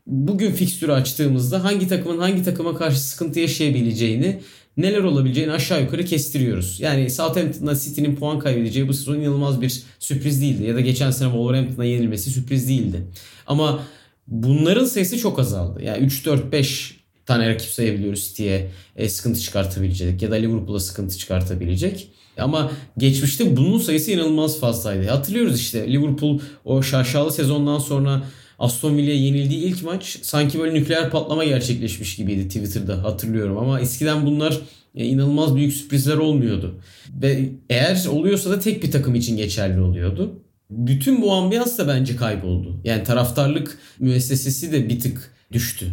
[0.07, 4.41] bugün fikstürü açtığımızda hangi takımın hangi takıma karşı sıkıntı yaşayabileceğini
[4.77, 6.81] neler olabileceğini aşağı yukarı kestiriyoruz.
[6.81, 10.65] Yani Southampton'da City'nin puan kaybedeceği bu sezon inanılmaz bir sürpriz değildi.
[10.65, 13.03] Ya da geçen sene Wolverhampton'a yenilmesi sürpriz değildi.
[13.47, 13.83] Ama
[14.27, 15.83] bunların sayısı çok azaldı.
[15.83, 21.19] Yani 3, 4, 5 tane rakip sayabiliyoruz City'ye e, sıkıntı çıkartabilecek ya da Liverpool'a sıkıntı
[21.19, 22.09] çıkartabilecek.
[22.39, 25.09] Ama geçmişte bunun sayısı inanılmaz fazlaydı.
[25.09, 28.23] Hatırlıyoruz işte Liverpool o şaşalı sezondan sonra
[28.63, 33.59] Aston Villa'ya yenildiği ilk maç sanki böyle nükleer patlama gerçekleşmiş gibiydi Twitter'da hatırlıyorum.
[33.59, 34.59] Ama eskiden bunlar
[34.95, 36.81] e, inanılmaz büyük sürprizler olmuyordu.
[37.23, 40.43] Ve eğer oluyorsa da tek bir takım için geçerli oluyordu.
[40.71, 42.81] Bütün bu ambiyans da bence kayboldu.
[42.85, 45.87] Yani taraftarlık müessesesi de bir tık düştü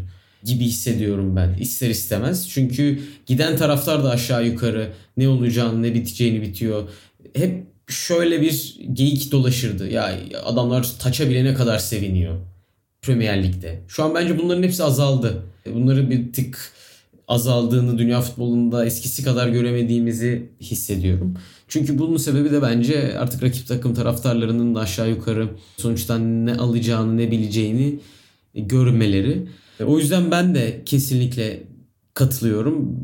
[0.44, 2.50] gibi hissediyorum ben ister istemez.
[2.50, 6.90] Çünkü giden taraftar da aşağı yukarı ne olacağını ne biteceğini bitiyor.
[7.34, 9.90] Hep şöyle bir geyik dolaşırdı.
[9.90, 12.50] Ya adamlar taça bile ne kadar seviniyor
[13.02, 13.82] Premier Lig'de.
[13.88, 15.44] Şu an bence bunların hepsi azaldı.
[15.74, 16.72] Bunları bir tık
[17.28, 21.34] azaldığını dünya futbolunda eskisi kadar göremediğimizi hissediyorum.
[21.68, 27.18] Çünkü bunun sebebi de bence artık rakip takım taraftarlarının da aşağı yukarı sonuçta ne alacağını
[27.18, 28.00] ne bileceğini
[28.56, 29.48] görmeleri.
[29.86, 31.64] O yüzden ben de kesinlikle
[32.14, 33.00] katılıyorum.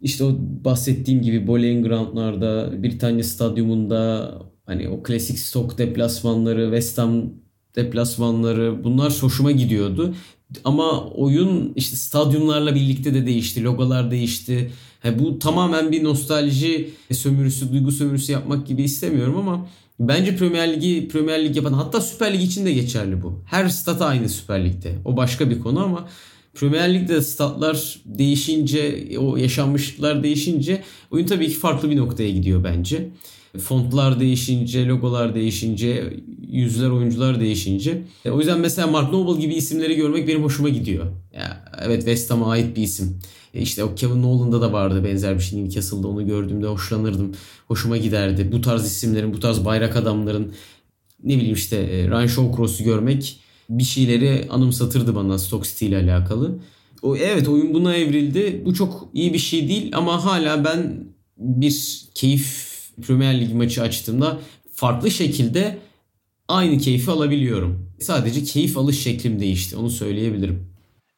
[0.00, 4.32] İşte o bahsettiğim gibi bowling groundlarda, Britanya stadyumunda
[4.66, 7.30] hani o klasik stok deplasmanları, West Ham
[7.76, 10.14] deplasmanları bunlar hoşuma gidiyordu.
[10.64, 13.64] Ama oyun işte stadyumlarla birlikte de değişti.
[13.64, 14.70] Logolar değişti.
[15.00, 19.66] He, bu tamamen bir nostalji sömürüsü, duygu sömürüsü yapmak gibi istemiyorum ama
[20.00, 23.42] bence Premier Ligi Premier Lig yapan hatta Süper Lig için de geçerli bu.
[23.46, 24.98] Her stat aynı Süper Lig'de.
[25.04, 26.08] O başka bir konu ama
[26.54, 33.08] Premier Lig'de statlar değişince, o yaşanmışlıklar değişince oyun tabii ki farklı bir noktaya gidiyor bence.
[33.58, 36.14] Fontlar değişince, logolar değişince,
[36.48, 38.02] yüzler, oyuncular değişince.
[38.24, 41.06] E, o yüzden mesela Mark Noble gibi isimleri görmek benim hoşuma gidiyor.
[41.32, 43.18] Ya, evet West Ham'a ait bir isim.
[43.54, 45.64] E işte o Kevin Nolan'da da vardı benzer bir şey.
[45.64, 47.32] Newcastle'da onu gördüğümde hoşlanırdım.
[47.68, 48.52] Hoşuma giderdi.
[48.52, 50.52] Bu tarz isimlerin, bu tarz bayrak adamların
[51.24, 56.58] ne bileyim işte e, Ryan Shawcross'u görmek bir şeyleri anımsatırdı bana Stoke City ile alakalı.
[57.02, 58.62] O, evet oyun buna evrildi.
[58.64, 61.04] Bu çok iyi bir şey değil ama hala ben
[61.38, 62.69] bir keyif
[63.00, 64.38] Premier Lig maçı açtığımda
[64.72, 65.78] farklı şekilde
[66.48, 67.90] aynı keyfi alabiliyorum.
[68.00, 69.76] Sadece keyif alış şeklim değişti.
[69.76, 70.70] Onu söyleyebilirim.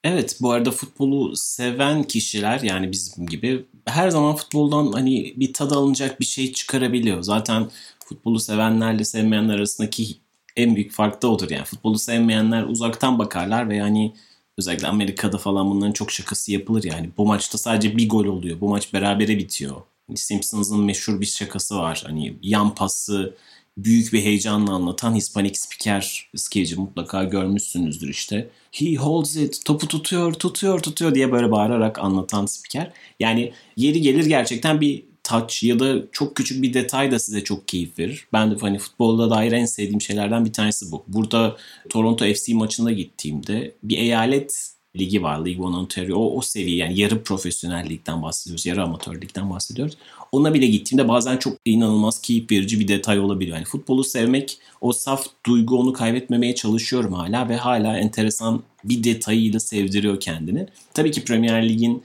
[0.04, 5.70] Evet bu arada futbolu seven kişiler yani bizim gibi her zaman futboldan hani bir tad
[5.70, 7.22] alınacak bir şey çıkarabiliyor.
[7.22, 7.70] Zaten
[8.08, 10.16] futbolu sevenlerle sevmeyenler arasındaki
[10.56, 11.64] en büyük fark da odur yani.
[11.64, 14.14] Futbolu sevmeyenler uzaktan bakarlar ve yani
[14.58, 17.10] özellikle Amerika'da falan bunların çok şakası yapılır yani.
[17.16, 18.60] Bu maçta sadece bir gol oluyor.
[18.60, 19.76] Bu maç berabere bitiyor.
[20.18, 22.02] Simpsons'ın meşhur bir şakası var.
[22.06, 23.34] Hani yan pası
[23.78, 28.50] büyük bir heyecanla anlatan Hispanik spiker skeci mutlaka görmüşsünüzdür işte.
[28.72, 32.92] He holds it, topu tutuyor, tutuyor, tutuyor diye böyle bağırarak anlatan spiker.
[33.20, 37.68] Yani yeri gelir gerçekten bir touch ya da çok küçük bir detay da size çok
[37.68, 38.26] keyif verir.
[38.32, 41.04] Ben de hani futbolda dair en sevdiğim şeylerden bir tanesi bu.
[41.08, 41.56] Burada
[41.88, 45.46] Toronto FC maçına gittiğimde bir eyalet ligi var.
[45.46, 46.16] League One Ontario.
[46.16, 48.66] O, o seviye yani yarı profesyonel ligden bahsediyoruz.
[48.66, 49.96] Yarı amatör ligden bahsediyoruz.
[50.32, 53.56] Ona bile gittiğimde bazen çok inanılmaz keyif verici bir detay olabiliyor.
[53.56, 59.60] Yani futbolu sevmek, o saf duygu onu kaybetmemeye çalışıyorum hala ve hala enteresan bir detayıyla
[59.60, 60.66] sevdiriyor kendini.
[60.94, 62.02] Tabii ki Premier Lig'in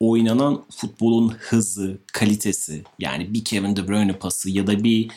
[0.00, 5.10] oynanan futbolun hızı, kalitesi yani bir Kevin De Bruyne pası ya da bir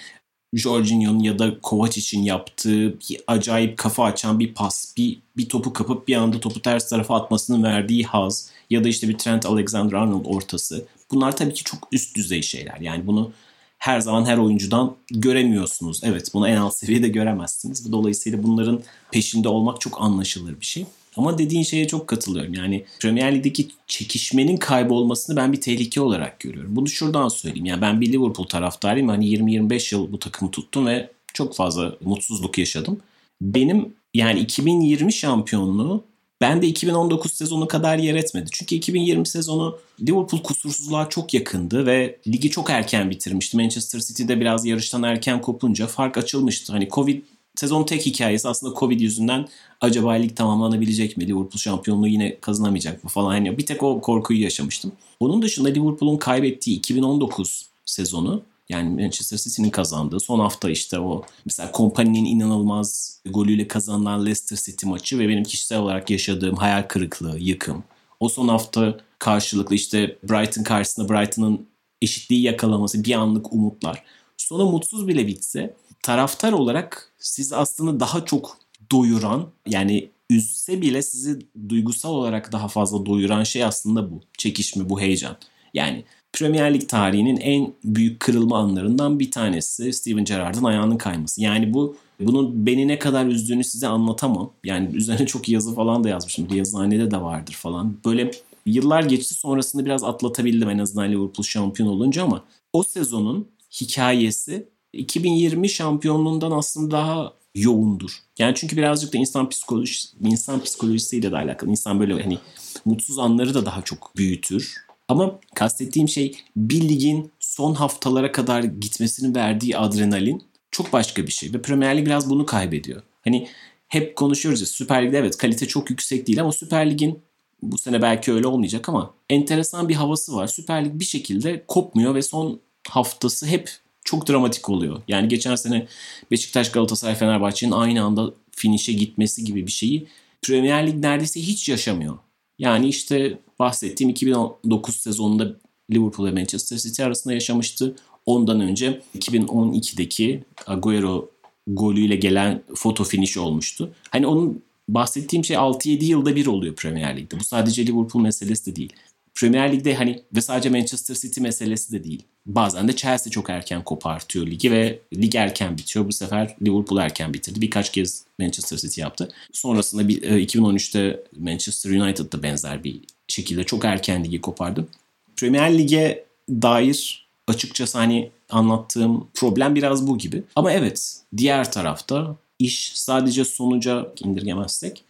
[0.53, 5.73] Jorginho'nun ya da Kovac için yaptığı bir acayip kafa açan bir pas, bir, bir topu
[5.73, 10.25] kapıp bir anda topu ters tarafa atmasının verdiği haz ya da işte bir Trent Alexander-Arnold
[10.25, 10.85] ortası.
[11.11, 12.77] Bunlar tabii ki çok üst düzey şeyler.
[12.79, 13.31] Yani bunu
[13.77, 16.01] her zaman her oyuncudan göremiyorsunuz.
[16.03, 17.91] Evet bunu en alt seviyede göremezsiniz.
[17.91, 20.85] Dolayısıyla bunların peşinde olmak çok anlaşılır bir şey.
[21.17, 22.53] Ama dediğin şeye çok katılıyorum.
[22.53, 26.75] Yani Premier Lig'deki çekişmenin kaybolmasını ben bir tehlike olarak görüyorum.
[26.75, 27.65] Bunu şuradan söyleyeyim.
[27.65, 29.07] Yani ben bir Liverpool taraftarıyım.
[29.07, 32.99] Hani 20-25 yıl bu takımı tuttum ve çok fazla mutsuzluk yaşadım.
[33.41, 36.03] Benim yani 2020 şampiyonluğu
[36.41, 38.49] ben de 2019 sezonu kadar yer etmedi.
[38.51, 43.57] Çünkü 2020 sezonu Liverpool kusursuzluğa çok yakındı ve ligi çok erken bitirmişti.
[43.57, 46.73] Manchester City'de biraz yarıştan erken kopunca fark açılmıştı.
[46.73, 47.21] Hani Covid
[47.55, 49.47] sezon tek hikayesi aslında Covid yüzünden
[49.81, 51.27] acaba lig tamamlanabilecek mi?
[51.27, 53.29] Liverpool şampiyonluğu yine kazanamayacak mı falan.
[53.29, 54.91] Hani bir tek o korkuyu yaşamıştım.
[55.19, 61.71] Onun dışında Liverpool'un kaybettiği 2019 sezonu yani Manchester City'nin kazandığı son hafta işte o mesela
[61.71, 67.83] Kompany'nin inanılmaz golüyle kazanılan Leicester City maçı ve benim kişisel olarak yaşadığım hayal kırıklığı, yıkım.
[68.19, 71.67] O son hafta karşılıklı işte Brighton karşısında Brighton'ın
[72.01, 74.03] eşitliği yakalaması, bir anlık umutlar.
[74.37, 78.57] Sonu mutsuz bile bitse taraftar olarak sizi aslında daha çok
[78.91, 81.39] doyuran yani üzse bile sizi
[81.69, 84.21] duygusal olarak daha fazla doyuran şey aslında bu.
[84.37, 85.35] Çekişme, bu heyecan.
[85.73, 91.41] Yani Premier Lig tarihinin en büyük kırılma anlarından bir tanesi Steven Gerrard'ın ayağının kayması.
[91.41, 94.51] Yani bu bunun beni ne kadar üzdüğünü size anlatamam.
[94.63, 96.47] Yani üzerine çok yazı falan da yazmışım.
[96.53, 97.97] Yazıhanede de vardır falan.
[98.05, 98.31] Böyle
[98.65, 103.47] yıllar geçti sonrasında biraz atlatabildim en azından Liverpool şampiyon olunca ama o sezonun
[103.81, 108.11] hikayesi 2020 şampiyonluğundan aslında daha yoğundur.
[108.39, 111.69] Yani çünkü birazcık da insan psikolojisi, insan psikolojisiyle de alakalı.
[111.69, 112.37] İnsan böyle hani
[112.85, 114.85] mutsuz anları da daha çok büyütür.
[115.07, 121.53] Ama kastettiğim şey bir ligin son haftalara kadar gitmesinin verdiği adrenalin çok başka bir şey.
[121.53, 123.01] Ve Premier Lig biraz bunu kaybediyor.
[123.23, 123.47] Hani
[123.87, 127.19] hep konuşuyoruz ya Süper Lig'de evet kalite çok yüksek değil ama Süper Lig'in
[127.61, 130.47] bu sene belki öyle olmayacak ama enteresan bir havası var.
[130.47, 133.71] Süper Lig bir şekilde kopmuyor ve son haftası hep
[134.03, 135.01] çok dramatik oluyor.
[135.07, 135.87] Yani geçen sene
[136.31, 140.07] Beşiktaş, Galatasaray, Fenerbahçe'nin aynı anda finişe gitmesi gibi bir şeyi
[140.41, 142.17] Premier Lig neredeyse hiç yaşamıyor.
[142.59, 145.55] Yani işte bahsettiğim 2009 sezonunda
[145.91, 147.95] Liverpool ve Manchester City arasında yaşamıştı.
[148.25, 151.29] Ondan önce 2012'deki Agüero
[151.67, 153.93] golüyle gelen foto finish olmuştu.
[154.09, 157.39] Hani onun bahsettiğim şey 6-7 yılda bir oluyor Premier Lig'de.
[157.39, 158.93] Bu sadece Liverpool meselesi de değil.
[159.35, 162.23] Premier Lig'de hani ve sadece Manchester City meselesi de değil.
[162.45, 166.07] Bazen de Chelsea çok erken kopartıyor ligi ve lig erken bitiyor.
[166.07, 167.61] Bu sefer Liverpool erken bitirdi.
[167.61, 169.29] Birkaç kez Manchester City yaptı.
[169.51, 174.87] Sonrasında bir, 2013'te e, Manchester United da benzer bir şekilde çok erken ligi kopardı.
[175.35, 180.43] Premier Lig'e dair açıkçası hani anlattığım problem biraz bu gibi.
[180.55, 185.03] Ama evet diğer tarafta iş sadece sonuca indirgemezsek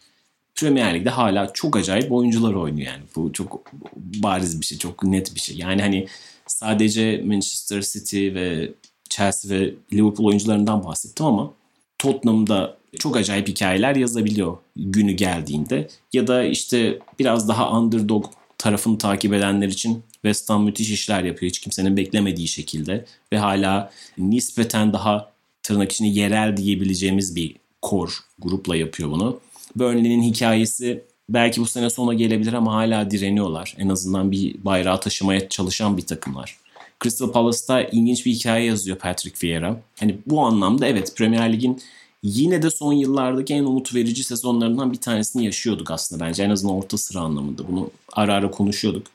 [0.54, 3.02] Premier Lig'de hala çok acayip oyuncular oynuyor yani.
[3.16, 5.56] Bu çok bariz bir şey, çok net bir şey.
[5.56, 6.06] Yani hani
[6.46, 8.72] sadece Manchester City ve
[9.08, 11.52] Chelsea ve Liverpool oyuncularından bahsettim ama
[11.98, 15.88] Tottenham'da çok acayip hikayeler yazabiliyor günü geldiğinde.
[16.12, 18.26] Ya da işte biraz daha underdog
[18.58, 23.90] tarafını takip edenler için West Ham müthiş işler yapıyor hiç kimsenin beklemediği şekilde ve hala
[24.18, 29.40] nispeten daha tırnak içinde yerel diyebileceğimiz bir core grupla yapıyor bunu.
[29.76, 33.74] Burnley'nin hikayesi belki bu sene sona gelebilir ama hala direniyorlar.
[33.78, 36.56] En azından bir bayrağı taşımaya çalışan bir takımlar.
[37.02, 39.80] Crystal Palace'ta ilginç bir hikaye yazıyor Patrick Vieira.
[40.00, 41.80] Hani bu anlamda evet Premier Lig'in
[42.22, 46.42] yine de son yıllardaki en umut verici sezonlarından bir tanesini yaşıyorduk aslında bence.
[46.42, 47.68] En azından orta sıra anlamında.
[47.68, 49.06] Bunu ara ara konuşuyorduk.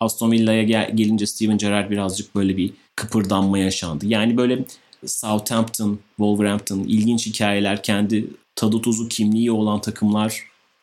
[0.00, 4.06] Aston Villa'ya gel- gelince Steven Gerrard birazcık böyle bir kıpırdanma yaşandı.
[4.06, 4.64] Yani böyle
[5.06, 10.42] Southampton, Wolverhampton ilginç hikayeler kendi tadı tuzu kimliği olan takımlar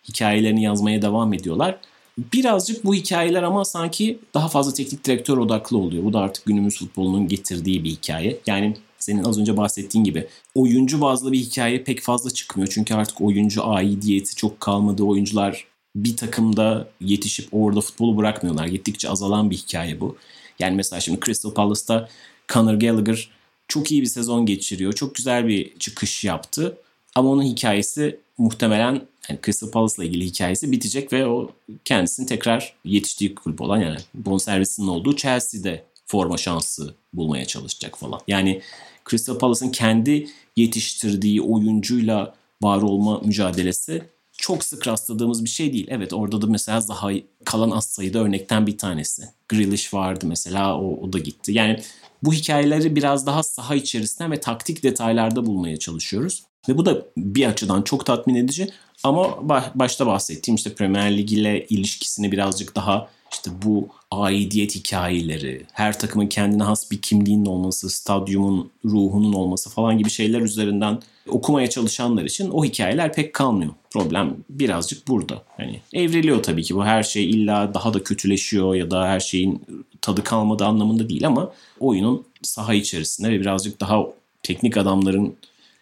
[0.09, 1.77] hikayelerini yazmaya devam ediyorlar.
[2.17, 6.03] Birazcık bu hikayeler ama sanki daha fazla teknik direktör odaklı oluyor.
[6.03, 8.39] Bu da artık günümüz futbolunun getirdiği bir hikaye.
[8.47, 12.69] Yani senin az önce bahsettiğin gibi oyuncu bazlı bir hikaye pek fazla çıkmıyor.
[12.71, 15.03] Çünkü artık oyuncu aidiyeti çok kalmadı.
[15.03, 18.67] Oyuncular bir takımda yetişip orada futbolu bırakmıyorlar.
[18.67, 20.17] Gittikçe azalan bir hikaye bu.
[20.59, 22.09] Yani mesela şimdi Crystal Palace'ta
[22.53, 23.29] Conor Gallagher
[23.67, 24.93] çok iyi bir sezon geçiriyor.
[24.93, 26.77] Çok güzel bir çıkış yaptı.
[27.15, 31.51] Ama onun hikayesi muhtemelen yani Crystal Palace'la ilgili hikayesi bitecek ve o
[31.85, 38.19] kendisini tekrar yetiştiği kulüp olan yani bonservisinin olduğu Chelsea'de forma şansı bulmaya çalışacak falan.
[38.27, 38.61] Yani
[39.09, 44.03] Crystal Palace'ın kendi yetiştirdiği oyuncuyla var olma mücadelesi
[44.37, 45.87] çok sık rastladığımız bir şey değil.
[45.89, 47.11] Evet orada da mesela Zaha
[47.45, 49.23] kalan az sayıda örnekten bir tanesi.
[49.49, 51.51] Grealish vardı mesela o, o da gitti.
[51.51, 51.79] Yani
[52.23, 56.43] bu hikayeleri biraz daha saha içerisinden ve taktik detaylarda bulmaya çalışıyoruz.
[56.69, 58.69] Ve bu da bir açıdan çok tatmin edici
[59.03, 65.99] ama başta bahsettiğim işte Premier Lig ile ilişkisini birazcık daha işte bu aidiyet hikayeleri, her
[65.99, 72.23] takımın kendine has bir kimliğinin olması, stadyumun ruhunun olması falan gibi şeyler üzerinden okumaya çalışanlar
[72.23, 73.71] için o hikayeler pek kalmıyor.
[73.91, 75.43] Problem birazcık burada.
[75.57, 79.61] Hani evriliyor tabii ki bu her şey illa daha da kötüleşiyor ya da her şeyin
[80.01, 84.03] tadı kalmadığı anlamında değil ama oyunun saha içerisinde ve birazcık daha
[84.43, 85.35] teknik adamların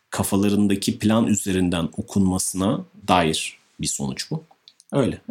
[0.09, 4.43] kafalarındaki plan üzerinden okunmasına dair bir sonuç bu.
[4.91, 5.21] Öyle.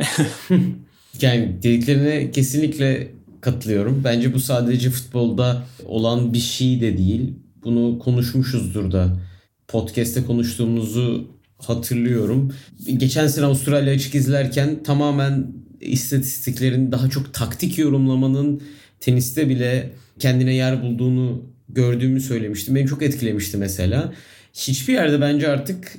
[1.23, 3.09] yani dediklerine kesinlikle
[3.41, 4.05] katılıyorum.
[4.05, 7.35] Bence bu sadece futbolda olan bir şey de değil.
[7.65, 9.21] Bunu konuşmuşuzdur da.
[9.69, 12.55] Podcast'te konuştuğumuzu hatırlıyorum.
[12.97, 18.63] Geçen sene Avustralya açık izlerken tamamen istatistiklerin daha çok taktik yorumlamanın
[19.01, 22.75] teniste bile kendine yer bulduğunu gördüğümü söylemiştim.
[22.75, 24.13] Beni çok etkilemişti mesela
[24.55, 25.99] hiçbir yerde bence artık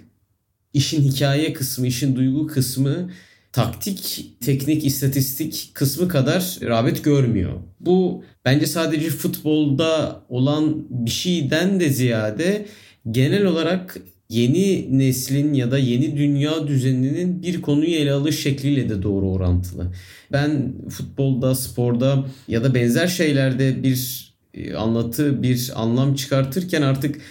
[0.74, 3.12] işin hikaye kısmı, işin duygu kısmı
[3.53, 7.53] taktik, teknik, istatistik kısmı kadar rağbet görmüyor.
[7.79, 12.65] Bu bence sadece futbolda olan bir şeyden de ziyade
[13.11, 13.97] genel olarak
[14.29, 19.87] yeni neslin ya da yeni dünya düzeninin bir konuyu ele alış şekliyle de doğru orantılı.
[20.31, 27.21] Ben futbolda, sporda ya da benzer şeylerde bir e, anlatı, bir anlam çıkartırken artık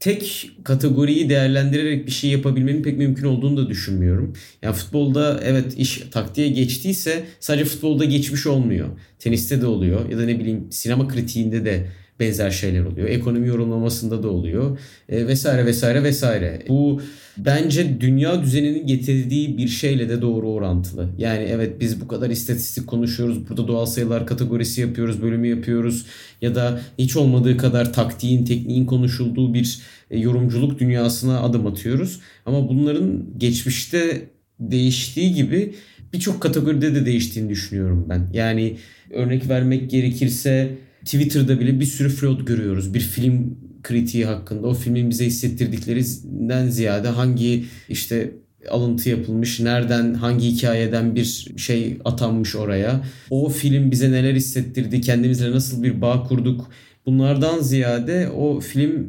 [0.00, 4.32] tek kategoriyi değerlendirerek bir şey yapabilmenin pek mümkün olduğunu da düşünmüyorum.
[4.62, 8.88] Yani futbolda evet iş taktiğe geçtiyse sadece futbolda geçmiş olmuyor.
[9.18, 11.86] Teniste de oluyor ya da ne bileyim sinema kritiğinde de
[12.20, 13.08] benzer şeyler oluyor.
[13.08, 14.78] Ekonomi yorumlamasında da oluyor
[15.08, 16.62] e, vesaire vesaire vesaire.
[16.68, 17.00] Bu
[17.36, 21.08] bence dünya düzeninin getirdiği bir şeyle de doğru orantılı.
[21.18, 23.48] Yani evet biz bu kadar istatistik konuşuyoruz.
[23.48, 26.06] Burada doğal sayılar kategorisi yapıyoruz, bölümü yapıyoruz.
[26.42, 29.78] Ya da hiç olmadığı kadar taktiğin, tekniğin konuşulduğu bir
[30.10, 32.20] e, yorumculuk dünyasına adım atıyoruz.
[32.46, 34.28] Ama bunların geçmişte
[34.60, 35.74] değiştiği gibi
[36.12, 38.30] birçok kategoride de değiştiğini düşünüyorum ben.
[38.32, 38.76] Yani
[39.10, 40.78] örnek vermek gerekirse
[41.08, 42.94] Twitter'da bile bir sürü flood görüyoruz.
[42.94, 48.34] Bir film kritiği hakkında o filmin bize hissettirdiklerinden ziyade hangi işte
[48.70, 53.04] alıntı yapılmış, nereden, hangi hikayeden bir şey atanmış oraya.
[53.30, 56.70] O film bize neler hissettirdi, kendimizle nasıl bir bağ kurduk.
[57.06, 59.06] Bunlardan ziyade o film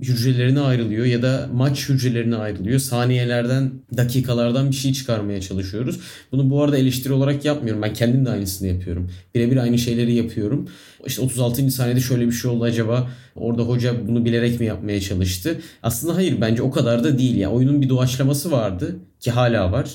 [0.00, 2.78] hücrelerine ayrılıyor ya da maç hücrelerine ayrılıyor.
[2.78, 6.00] Saniyelerden, dakikalardan bir şey çıkarmaya çalışıyoruz.
[6.32, 7.82] Bunu bu arada eleştiri olarak yapmıyorum.
[7.82, 9.10] Ben kendim de aynısını yapıyorum.
[9.34, 10.68] Birebir aynı şeyleri yapıyorum.
[11.06, 11.70] İşte 36.
[11.70, 15.60] saniyede şöyle bir şey oldu acaba orada hoca bunu bilerek mi yapmaya çalıştı?
[15.82, 17.50] Aslında hayır bence o kadar da değil ya.
[17.50, 19.90] Oyunun bir doğaçlaması vardı ki hala var.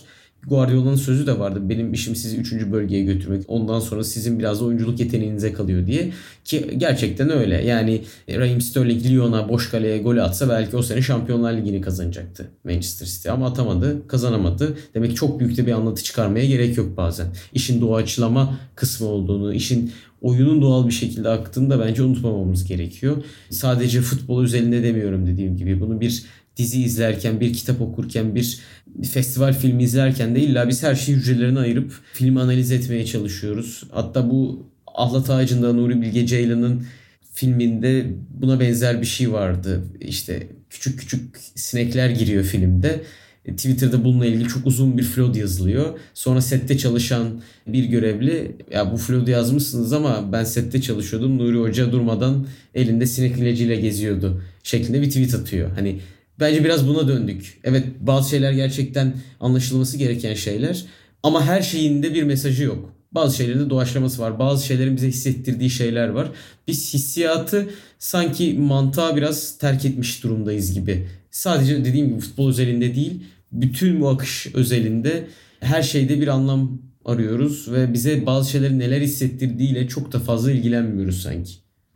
[0.48, 1.70] Guardiola'nın sözü de vardı.
[1.70, 2.54] Benim işim sizi 3.
[2.72, 3.44] bölgeye götürmek.
[3.48, 6.12] Ondan sonra sizin biraz da oyunculuk yeteneğinize kalıyor diye.
[6.46, 7.66] Ki gerçekten öyle.
[7.66, 13.06] Yani Raheem Sterling Lyon'a boş kaleye gol atsa belki o sene Şampiyonlar Ligi'ni kazanacaktı Manchester
[13.06, 13.30] City.
[13.30, 14.78] Ama atamadı, kazanamadı.
[14.94, 17.28] Demek ki çok büyük de bir anlatı çıkarmaya gerek yok bazen.
[17.54, 23.24] İşin doğaçlama kısmı olduğunu, işin oyunun doğal bir şekilde aktığını da bence unutmamamız gerekiyor.
[23.50, 25.82] Sadece futbol özelinde demiyorum dediğim gibi.
[25.82, 26.24] Bunu bir
[26.58, 28.60] dizi izlerken, bir kitap okurken, bir
[29.04, 33.84] festival filmi izlerken de illa biz her şeyi hücrelerine ayırıp filmi analiz etmeye çalışıyoruz.
[33.92, 36.86] Hatta bu Ahlat Ağacı'nda Nuri Bilge Ceylan'ın
[37.34, 38.06] filminde
[38.42, 39.84] buna benzer bir şey vardı.
[40.00, 43.04] İşte küçük küçük sinekler giriyor filmde.
[43.46, 46.00] Twitter'da bununla ilgili çok uzun bir flood yazılıyor.
[46.14, 51.38] Sonra sette çalışan bir görevli ya bu flood yazmışsınız ama ben sette çalışıyordum.
[51.38, 55.72] Nuri Hoca durmadan elinde sinek ilacıyla geziyordu şeklinde bir tweet atıyor.
[55.72, 56.00] Hani
[56.40, 57.60] Bence biraz buna döndük.
[57.64, 60.86] Evet bazı şeyler gerçekten anlaşılması gereken şeyler
[61.24, 62.94] ama her şeyinde bir mesajı yok.
[63.12, 64.40] Bazı şeylerde doğaçlaması var.
[64.40, 66.32] Bazı şeylerin bize hissettirdiği şeyler var.
[66.68, 67.70] Biz hissiyatı
[68.00, 71.08] sanki mantığa biraz terk etmiş durumdayız gibi.
[71.32, 75.28] Sadece dediğim gibi futbol özelinde değil, bütün bu akış özelinde
[75.60, 81.22] her şeyde bir anlam arıyoruz ve bize bazı şeylerin neler hissettirdiğiyle çok da fazla ilgilenmiyoruz
[81.22, 81.52] sanki.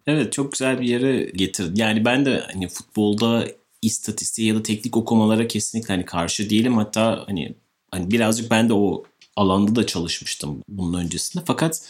[0.08, 1.76] Evet çok güzel bir yere getirdin.
[1.76, 3.48] Yani ben de hani futbolda
[3.82, 6.78] istatistiğe ya da teknik okumalara kesinlikle hani karşı değilim.
[6.78, 7.56] Hatta hani
[7.92, 9.04] hani birazcık ben de o
[9.36, 11.44] alanda da çalışmıştım bunun öncesinde.
[11.48, 11.90] Fakat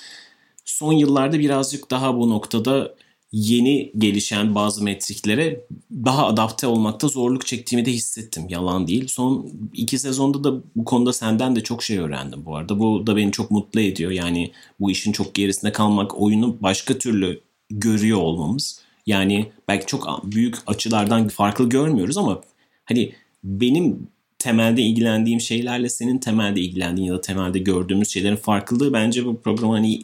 [0.66, 2.96] son yıllarda birazcık daha bu noktada
[3.32, 8.46] yeni gelişen bazı metriklere daha adapte olmakta zorluk çektiğimi de hissettim.
[8.50, 9.08] Yalan değil.
[9.08, 12.80] Son iki sezonda da bu konuda senden de çok şey öğrendim bu arada.
[12.80, 14.12] Bu da beni çok mutlu ediyor.
[14.12, 18.87] Yani bu işin çok gerisinde kalmak, oyunu başka türlü görüyor olmamız.
[19.08, 22.42] Yani belki çok büyük açılardan farklı görmüyoruz ama
[22.86, 23.12] hani
[23.44, 24.08] benim
[24.40, 29.74] temelde ilgilendiğim şeylerle senin temelde ilgilendiğin ya da temelde gördüğümüz şeylerin farklılığı bence bu programa
[29.74, 30.02] hani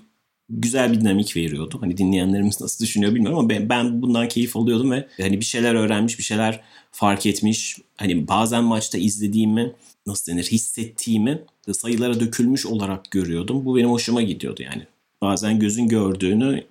[0.49, 1.77] güzel bir dinamik veriyordu.
[1.81, 5.75] Hani dinleyenlerimiz nasıl düşünüyor bilmiyorum ama ben, ben bundan keyif alıyordum ve hani bir şeyler
[5.75, 6.59] öğrenmiş, bir şeyler
[6.91, 7.77] fark etmiş.
[7.97, 9.73] Hani bazen maçta izlediğimi,
[10.07, 11.41] nasıl denir, hissettiğimi
[11.71, 13.65] sayılara dökülmüş olarak görüyordum.
[13.65, 14.83] Bu benim hoşuma gidiyordu yani.
[15.21, 16.63] Bazen gözün gördüğünü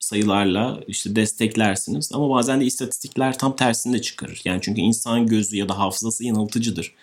[0.00, 4.42] sayılarla işte desteklersiniz ama bazen de istatistikler tam tersini de çıkarır.
[4.44, 6.94] Yani çünkü insan gözü ya da hafızası yanıltıcıdır.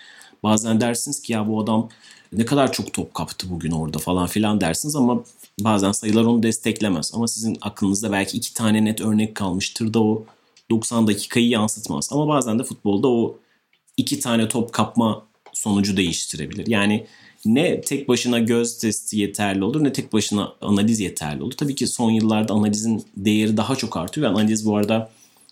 [0.44, 1.90] Bazen dersiniz ki ya bu adam
[2.34, 5.24] ne kadar çok top kaptı bugün orada falan filan dersiniz ama
[5.60, 7.12] bazen sayılar onu desteklemez.
[7.14, 10.26] Ama sizin aklınızda belki iki tane net örnek kalmıştır da o
[10.72, 12.10] 90 dakikayı yansıtmaz.
[12.12, 13.38] Ama bazen de futbolda o
[13.98, 16.68] iki tane top kapma sonucu değiştirebilir.
[16.68, 17.08] Yani
[17.46, 21.54] ne tek başına göz testi yeterli olur ne tek başına analiz yeterli olur.
[21.54, 25.12] Tabii ki son yıllarda analizin değeri daha çok artıyor ve analiz bu arada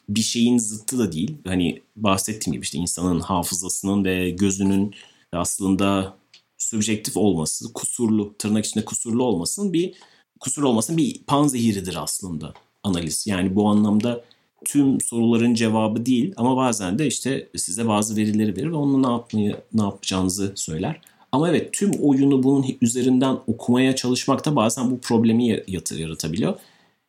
[0.09, 1.37] bir şeyin zıttı da değil.
[1.47, 4.95] Hani bahsettiğim gibi işte insanın hafızasının ve gözünün
[5.31, 6.13] aslında
[6.57, 9.93] subjektif olması, kusurlu, tırnak içinde kusurlu olmasının bir
[10.39, 13.27] kusur olmasının bir panzehiridir aslında analiz.
[13.27, 14.23] Yani bu anlamda
[14.65, 19.13] tüm soruların cevabı değil ama bazen de işte size bazı verileri verir ve onunla ne
[19.13, 21.01] yapmayı ne yapacağınızı söyler.
[21.33, 25.63] Ama evet tüm oyunu bunun üzerinden okumaya çalışmak da bazen bu problemi
[25.97, 26.59] yaratabiliyor.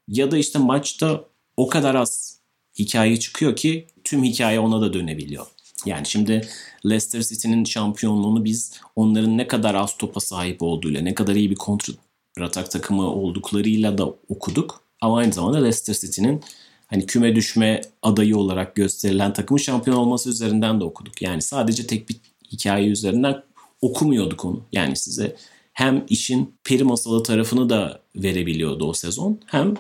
[0.09, 1.25] Ya da işte maçta
[1.57, 2.39] o kadar az
[2.79, 5.47] hikaye çıkıyor ki tüm hikaye ona da dönebiliyor.
[5.87, 6.49] Yani şimdi
[6.87, 11.57] Leicester City'nin şampiyonluğunu biz onların ne kadar az topa sahip olduğuyla, ne kadar iyi bir
[11.57, 14.81] kontratak takımı olduklarıyla da okuduk.
[15.01, 16.41] Ama aynı zamanda Leicester City'nin
[16.87, 21.23] hani küme düşme adayı olarak gösterilen takımın şampiyon olması üzerinden de okuduk.
[21.23, 22.17] Yani sadece tek bir
[22.53, 23.43] hikaye üzerinden
[23.85, 24.63] okumuyorduk onu.
[24.73, 25.37] Yani size
[25.73, 29.75] hem işin peri masalı tarafını da verebiliyordu o sezon hem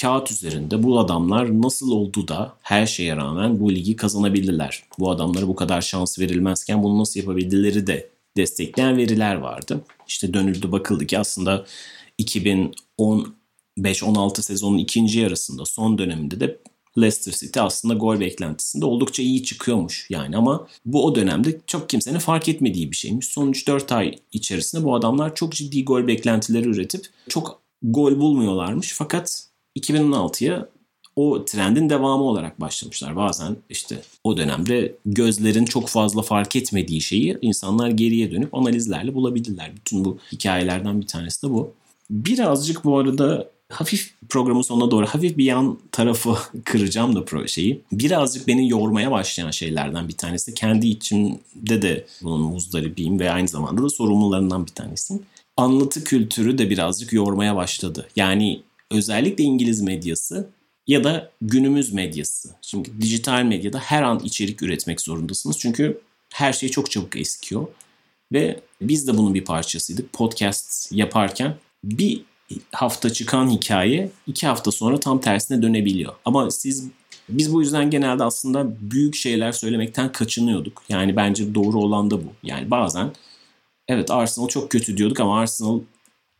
[0.00, 4.84] kağıt üzerinde bu adamlar nasıl oldu da her şeye rağmen bu ligi kazanabildiler.
[4.98, 9.80] Bu adamlara bu kadar şans verilmezken bunu nasıl yapabildileri de destekleyen veriler vardı.
[10.08, 11.66] İşte dönüldü bakıldı ki aslında
[12.18, 16.58] 2015-16 sezonun ikinci yarısında son döneminde de
[17.00, 22.18] Leicester City aslında gol beklentisinde oldukça iyi çıkıyormuş yani ama bu o dönemde çok kimsenin
[22.18, 23.26] fark etmediği bir şeymiş.
[23.26, 29.46] Son 3-4 ay içerisinde bu adamlar çok ciddi gol beklentileri üretip çok gol bulmuyorlarmış fakat
[29.78, 30.68] 2016'ya
[31.16, 33.16] o trendin devamı olarak başlamışlar.
[33.16, 39.76] Bazen işte o dönemde gözlerin çok fazla fark etmediği şeyi insanlar geriye dönüp analizlerle bulabilirler.
[39.76, 41.72] Bütün bu hikayelerden bir tanesi de bu.
[42.10, 47.80] Birazcık bu arada hafif programın sonuna doğru hafif bir yan tarafı kıracağım da pro şeyi.
[47.92, 50.54] Birazcık beni yormaya başlayan şeylerden bir tanesi.
[50.54, 55.20] Kendi içimde de bunun muzdaribiyim ve aynı zamanda da sorumlularından bir tanesi.
[55.56, 58.08] Anlatı kültürü de birazcık yormaya başladı.
[58.16, 60.48] Yani özellikle İngiliz medyası
[60.86, 62.50] ya da günümüz medyası.
[62.62, 65.58] Şimdi dijital medyada her an içerik üretmek zorundasınız.
[65.58, 66.00] Çünkü
[66.32, 67.66] her şey çok çabuk eskiyor.
[68.32, 70.12] Ve biz de bunun bir parçasıydık.
[70.12, 72.22] Podcast yaparken bir
[72.72, 76.12] hafta çıkan hikaye iki hafta sonra tam tersine dönebiliyor.
[76.24, 76.88] Ama siz
[77.28, 80.82] biz bu yüzden genelde aslında büyük şeyler söylemekten kaçınıyorduk.
[80.88, 82.32] Yani bence doğru olan da bu.
[82.42, 83.10] Yani bazen
[83.88, 85.80] evet Arsenal çok kötü diyorduk ama Arsenal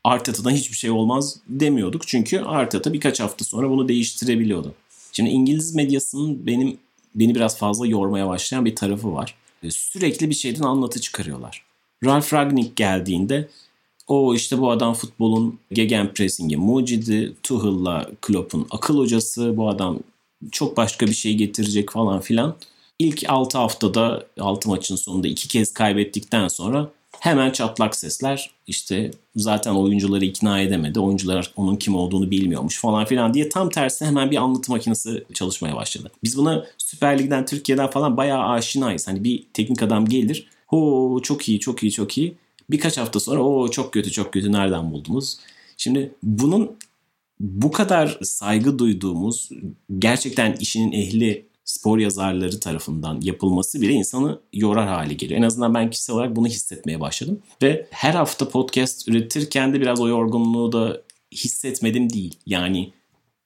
[0.05, 2.07] Arteta'dan hiçbir şey olmaz demiyorduk.
[2.07, 4.75] Çünkü Arteta birkaç hafta sonra bunu değiştirebiliyordu.
[5.13, 6.79] Şimdi İngiliz medyasının benim
[7.15, 9.35] beni biraz fazla yormaya başlayan bir tarafı var.
[9.69, 11.65] Sürekli bir şeyden anlatı çıkarıyorlar.
[12.05, 13.49] Ralf Ragnick geldiğinde
[14.11, 19.99] o işte bu adam futbolun gegenpressing'i mucidi, Tuchel'la Klopp'un akıl hocası, bu adam
[20.53, 22.57] çok başka bir şey getirecek falan filan.
[22.99, 26.91] İlk 6 haftada 6 maçın sonunda iki kez kaybettikten sonra
[27.21, 31.01] hemen çatlak sesler işte zaten oyuncuları ikna edemedi.
[31.01, 35.77] Oyuncular onun kim olduğunu bilmiyormuş falan filan diye tam tersi hemen bir anlatı makinesi çalışmaya
[35.77, 36.11] başladı.
[36.25, 39.09] Biz buna Süper Lig'den Türkiye'den falan bayağı aşinayız.
[39.09, 40.49] Hani bir teknik adam gelir.
[40.67, 42.35] Ho çok iyi çok iyi çok iyi.
[42.71, 45.39] Birkaç hafta sonra o çok kötü çok kötü nereden buldunuz?
[45.77, 46.77] Şimdi bunun
[47.41, 49.51] bu kadar saygı duyduğumuz
[49.99, 55.41] gerçekten işinin ehli spor yazarları tarafından yapılması bile insanı yorar hale geliyor.
[55.41, 57.43] En azından ben kişisel olarak bunu hissetmeye başladım.
[57.63, 61.03] Ve her hafta podcast üretirken de biraz o yorgunluğu da
[61.33, 62.37] hissetmedim değil.
[62.47, 62.93] Yani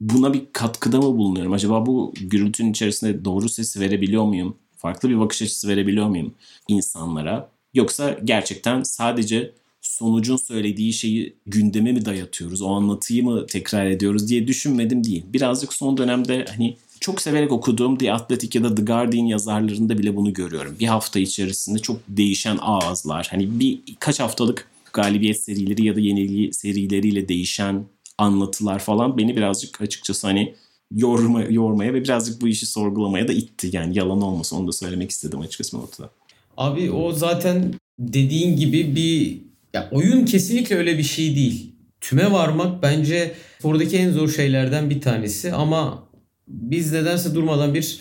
[0.00, 1.52] buna bir katkıda mı bulunuyorum?
[1.52, 4.56] Acaba bu gürültünün içerisinde doğru sesi verebiliyor muyum?
[4.76, 6.34] Farklı bir bakış açısı verebiliyor muyum
[6.68, 7.53] insanlara?
[7.74, 12.62] Yoksa gerçekten sadece sonucun söylediği şeyi gündeme mi dayatıyoruz?
[12.62, 15.24] O anlatıyı mı tekrar ediyoruz diye düşünmedim değil.
[15.32, 20.16] Birazcık son dönemde hani çok severek okuduğum The Athletic ya da The Guardian yazarlarında bile
[20.16, 20.76] bunu görüyorum.
[20.80, 23.28] Bir hafta içerisinde çok değişen ağızlar.
[23.30, 27.84] Hani bir kaç haftalık galibiyet serileri ya da yenilgi serileriyle değişen
[28.18, 30.54] anlatılar falan beni birazcık açıkçası hani
[30.90, 33.70] yorma, yormaya ve birazcık bu işi sorgulamaya da itti.
[33.72, 36.10] Yani yalan olmasın onu da söylemek istedim açıkçası ortada.
[36.56, 39.40] Abi o zaten dediğin gibi bir
[39.74, 41.74] ya oyun kesinlikle öyle bir şey değil.
[42.00, 46.08] Tüme varmak bence spordaki en zor şeylerden bir tanesi ama
[46.48, 48.00] biz nedense durmadan bir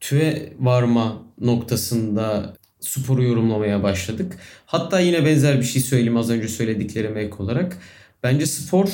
[0.00, 4.36] tüve varma noktasında sporu yorumlamaya başladık.
[4.66, 7.78] Hatta yine benzer bir şey söyleyeyim az önce söylediklerime ek olarak.
[8.22, 8.88] Bence spor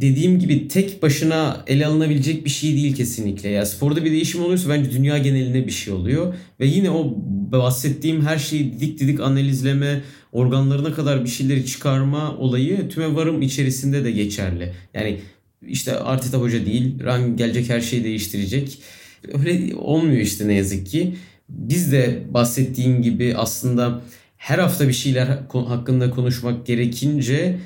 [0.00, 3.48] dediğim gibi tek başına ele alınabilecek bir şey değil kesinlikle.
[3.48, 6.34] Ya sporda bir değişim oluyorsa bence dünya geneline bir şey oluyor.
[6.60, 7.14] Ve yine o
[7.52, 14.04] bahsettiğim her şeyi didik didik analizleme, organlarına kadar bir şeyleri çıkarma olayı tüme varım içerisinde
[14.04, 14.72] de geçerli.
[14.94, 15.20] Yani
[15.66, 18.78] işte Arteta hoca değil, Rang gelecek her şeyi değiştirecek.
[19.32, 21.14] Öyle olmuyor işte ne yazık ki.
[21.48, 24.02] Biz de bahsettiğin gibi aslında
[24.36, 27.58] her hafta bir şeyler hakkında konuşmak gerekince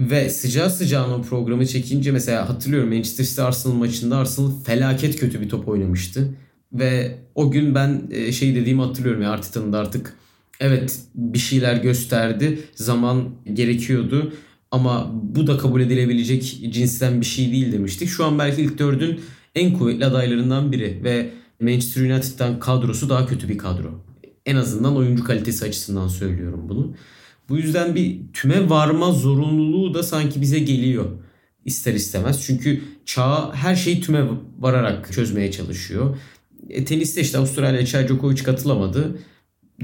[0.00, 5.40] ve sıcağı sıcağına o programı çekince mesela hatırlıyorum Manchester City Arsenal maçında Arsenal felaket kötü
[5.40, 6.34] bir top oynamıştı.
[6.72, 10.16] Ve o gün ben e, şey dediğimi hatırlıyorum ya Arteta'nın da artık
[10.60, 12.58] evet bir şeyler gösterdi.
[12.74, 14.32] Zaman gerekiyordu
[14.70, 18.08] ama bu da kabul edilebilecek cinsten bir şey değil demiştik.
[18.08, 19.20] Şu an belki ilk dördün
[19.54, 21.30] en kuvvetli adaylarından biri ve
[21.60, 24.04] Manchester United'dan kadrosu daha kötü bir kadro.
[24.46, 26.94] En azından oyuncu kalitesi açısından söylüyorum bunu.
[27.50, 31.06] Bu yüzden bir tüme varma zorunluluğu da sanki bize geliyor
[31.64, 32.42] ister istemez.
[32.46, 34.24] Çünkü çağ her şeyi tüme
[34.58, 36.16] vararak çözmeye çalışıyor.
[36.68, 39.18] E, teniste işte Avustralya Çay Djokovic katılamadı.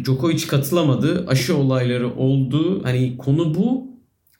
[0.04, 1.26] Djokovic katılamadı.
[1.28, 2.84] Aşı olayları oldu.
[2.84, 3.86] Hani konu bu.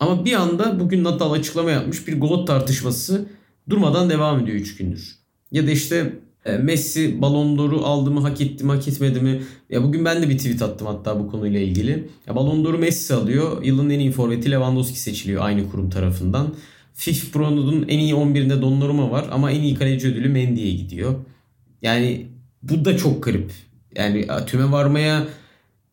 [0.01, 2.09] Ama bir anda bugün Nadal açıklama yapmış.
[2.09, 3.29] Bir GOAT tartışması
[3.69, 5.17] durmadan devam ediyor 3 gündür.
[5.53, 6.19] Ya da işte
[6.63, 9.43] Messi Ballon d'Or'u aldı mı, hak etti mi, hak etmedi mi?
[9.71, 12.09] Ya bugün ben de bir tweet attım hatta bu konuyla ilgili.
[12.27, 13.65] Ya Ballon d'Or'u Messi alıyor.
[13.65, 16.55] Yılın en iyi forveti Lewandowski seçiliyor aynı kurum tarafından.
[16.95, 21.15] FIFA Pro'nun en iyi 11'inde Donnarumma var ama en iyi kaleci ödülü Mendy'ye gidiyor.
[21.83, 22.27] Yani
[22.63, 23.53] bu da çok garip.
[23.97, 25.27] Yani tüme varmaya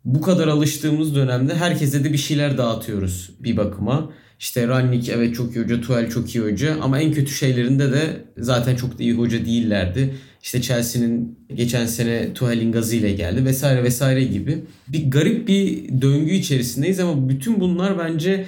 [0.06, 4.12] bu kadar alıştığımız dönemde herkese de bir şeyler dağıtıyoruz bir bakıma.
[4.40, 8.26] İşte Rannik evet çok iyi hoca, Tuchel çok iyi hoca ama en kötü şeylerinde de
[8.38, 10.14] zaten çok da iyi hoca değillerdi.
[10.42, 14.64] İşte Chelsea'nin geçen sene Tuchel'in gazıyla geldi vesaire vesaire gibi.
[14.88, 18.46] Bir garip bir döngü içerisindeyiz ama bütün bunlar bence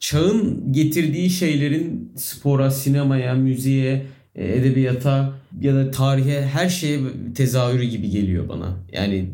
[0.00, 7.00] çağın getirdiği şeylerin spora, sinemaya, müziğe, e, edebiyata ya da tarihe her şeye
[7.34, 8.76] tezahürü gibi geliyor bana.
[8.92, 9.30] Yani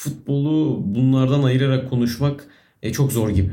[0.00, 2.46] futbolu bunlardan ayırarak konuşmak
[2.82, 3.52] e, çok zor gibi.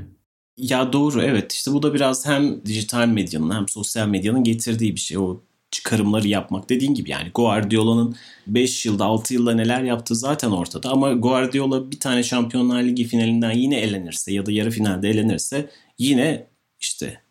[0.57, 4.99] Ya doğru evet işte bu da biraz hem dijital medyanın hem sosyal medyanın getirdiği bir
[4.99, 5.17] şey.
[5.17, 5.41] O
[5.71, 8.15] çıkarımları yapmak dediğin gibi yani Guardiola'nın
[8.47, 13.51] 5 yılda 6 yılda neler yaptığı zaten ortada ama Guardiola bir tane Şampiyonlar Ligi finalinden
[13.51, 15.69] yine elenirse ya da yarı finalde elenirse
[15.99, 16.47] yine
[16.79, 17.21] işte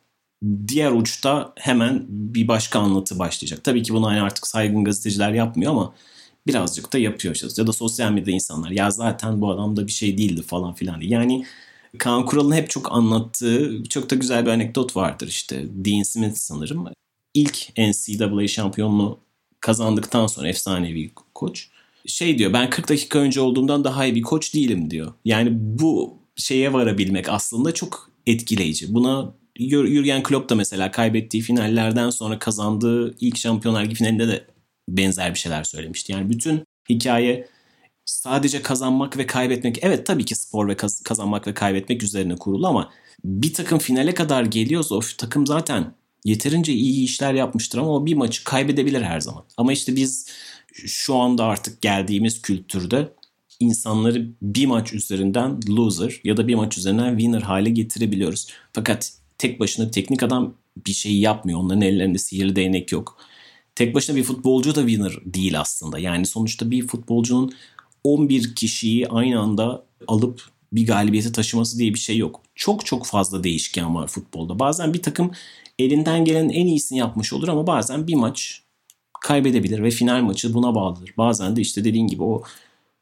[0.68, 3.64] diğer uçta hemen bir başka anlatı başlayacak.
[3.64, 5.94] Tabii ki bunu hani artık saygın gazeteciler yapmıyor ama
[6.46, 7.46] birazcık da yapıyor işte.
[7.58, 11.00] Ya da sosyal medyada insanlar ya zaten bu adam da bir şey değildi falan filan
[11.00, 11.10] diye.
[11.10, 11.44] Yani
[11.98, 15.64] Kaan Kural'ın hep çok anlattığı çok da güzel bir anekdot vardır işte.
[15.70, 16.86] Dean Smith sanırım.
[17.34, 19.18] İlk NCAA şampiyonluğu
[19.60, 21.68] kazandıktan sonra efsanevi koç.
[22.06, 25.12] Şey diyor ben 40 dakika önce olduğumdan daha iyi bir koç değilim diyor.
[25.24, 28.94] Yani bu şeye varabilmek aslında çok etkileyici.
[28.94, 34.44] Buna Jurgen Klopp da mesela kaybettiği finallerden sonra kazandığı ilk Şampiyonlar finalinde de
[34.88, 36.12] benzer bir şeyler söylemişti.
[36.12, 37.48] Yani bütün hikaye
[38.04, 39.78] sadece kazanmak ve kaybetmek.
[39.82, 42.92] Evet tabii ki spor ve kaz- kazanmak ve kaybetmek üzerine kurulu ama
[43.24, 48.14] bir takım finale kadar geliyorsa o takım zaten yeterince iyi işler yapmıştır ama o bir
[48.14, 49.44] maçı kaybedebilir her zaman.
[49.56, 50.26] Ama işte biz
[50.86, 53.12] şu anda artık geldiğimiz kültürde
[53.60, 58.48] insanları bir maç üzerinden loser ya da bir maç üzerinden winner hale getirebiliyoruz.
[58.72, 60.54] Fakat tek başına teknik adam
[60.86, 61.58] bir şey yapmıyor.
[61.58, 63.18] Onların ellerinde sihirli değnek yok.
[63.76, 65.98] Tek başına bir futbolcu da winner değil aslında.
[65.98, 67.52] Yani sonuçta bir futbolcunun
[68.04, 72.40] 11 kişiyi aynı anda alıp bir galibiyeti taşıması diye bir şey yok.
[72.54, 74.58] Çok çok fazla değişken var futbolda.
[74.58, 75.30] Bazen bir takım
[75.78, 78.62] elinden gelen en iyisini yapmış olur ama bazen bir maç
[79.20, 81.14] kaybedebilir ve final maçı buna bağlıdır.
[81.18, 82.42] Bazen de işte dediğin gibi o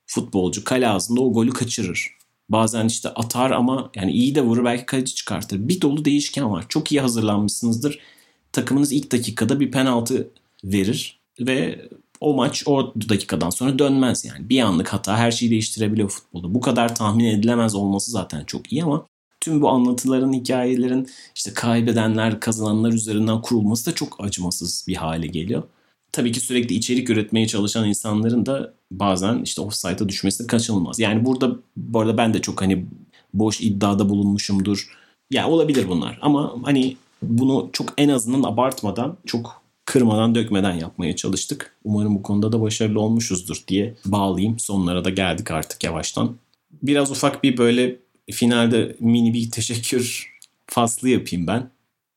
[0.07, 2.17] futbolcu kale ağzında o golü kaçırır.
[2.49, 5.69] Bazen işte atar ama yani iyi de vurur belki kaleci çıkartır.
[5.69, 6.65] Bir dolu değişken var.
[6.69, 7.99] Çok iyi hazırlanmışsınızdır.
[8.53, 10.31] Takımınız ilk dakikada bir penaltı
[10.65, 11.89] verir ve
[12.21, 14.49] o maç o dakikadan sonra dönmez yani.
[14.49, 16.55] Bir anlık hata her şeyi değiştirebiliyor futbolda.
[16.55, 19.07] Bu kadar tahmin edilemez olması zaten çok iyi ama
[19.41, 25.63] tüm bu anlatıların, hikayelerin işte kaybedenler, kazananlar üzerinden kurulması da çok acımasız bir hale geliyor.
[26.13, 30.99] Tabii ki sürekli içerik üretmeye çalışan insanların da bazen işte offside'a düşmesi kaçınılmaz.
[30.99, 32.87] Yani burada bu arada ben de çok hani
[33.35, 34.89] boş iddiada bulunmuşumdur.
[35.31, 41.17] Ya yani olabilir bunlar ama hani bunu çok en azından abartmadan, çok kırmadan dökmeden yapmaya
[41.17, 41.77] çalıştık.
[41.85, 44.59] Umarım bu konuda da başarılı olmuşuzdur diye bağlayayım.
[44.59, 46.37] Sonlara da geldik artık yavaştan.
[46.83, 47.97] Biraz ufak bir böyle
[48.31, 50.35] finalde mini bir teşekkür
[50.67, 51.71] faslı yapayım ben.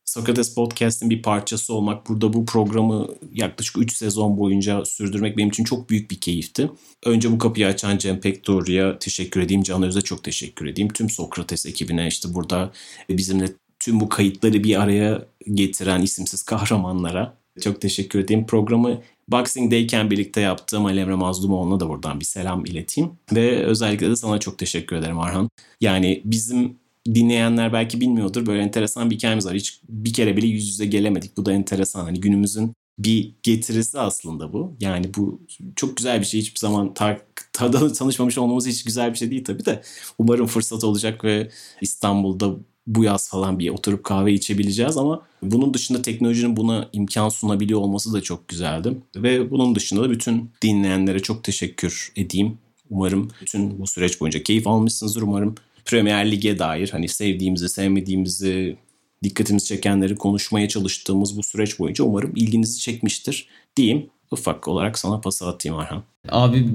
[0.05, 5.63] Sokrates Podcast'in bir parçası olmak, burada bu programı yaklaşık 3 sezon boyunca sürdürmek benim için
[5.63, 6.71] çok büyük bir keyifti.
[7.05, 10.89] Önce bu kapıyı açan Cem Pektor'ya teşekkür edeyim, Can Öz'e çok teşekkür edeyim.
[10.93, 12.71] Tüm Sokrates ekibine işte burada
[13.09, 13.47] bizimle
[13.79, 18.45] tüm bu kayıtları bir araya getiren isimsiz kahramanlara çok teşekkür edeyim.
[18.45, 23.11] Programı Boxing Day'ken birlikte yaptığım Ali Emre Mazlumoğlu'na da buradan bir selam ileteyim.
[23.33, 25.49] Ve özellikle de sana çok teşekkür ederim Arhan.
[25.81, 26.77] Yani bizim
[27.15, 28.45] dinleyenler belki bilmiyordur.
[28.45, 29.55] Böyle enteresan bir hikayemiz var.
[29.55, 31.37] Hiç bir kere bile yüz yüze gelemedik.
[31.37, 32.03] Bu da enteresan.
[32.03, 34.75] Hani günümüzün bir getirisi aslında bu.
[34.79, 35.41] Yani bu
[35.75, 36.39] çok güzel bir şey.
[36.39, 37.19] Hiçbir zaman ta,
[37.53, 39.81] ta, tanışmamış olmamız hiç güzel bir şey değil tabii de.
[40.17, 41.49] Umarım fırsat olacak ve
[41.81, 42.55] İstanbul'da
[42.87, 48.13] bu yaz falan bir oturup kahve içebileceğiz ama bunun dışında teknolojinin buna imkan sunabiliyor olması
[48.13, 48.97] da çok güzeldi.
[49.15, 52.57] Ve bunun dışında da bütün dinleyenlere çok teşekkür edeyim.
[52.89, 55.21] Umarım bütün bu süreç boyunca keyif almışsınızdır.
[55.21, 58.77] Umarım Premier Lig'e dair hani sevdiğimizi, sevmediğimizi,
[59.23, 64.09] dikkatimizi çekenleri konuşmaya çalıştığımız bu süreç boyunca umarım ilginizi çekmiştir diyeyim.
[64.31, 66.03] Ufak olarak sana pas atayım Arhan.
[66.29, 66.67] Abi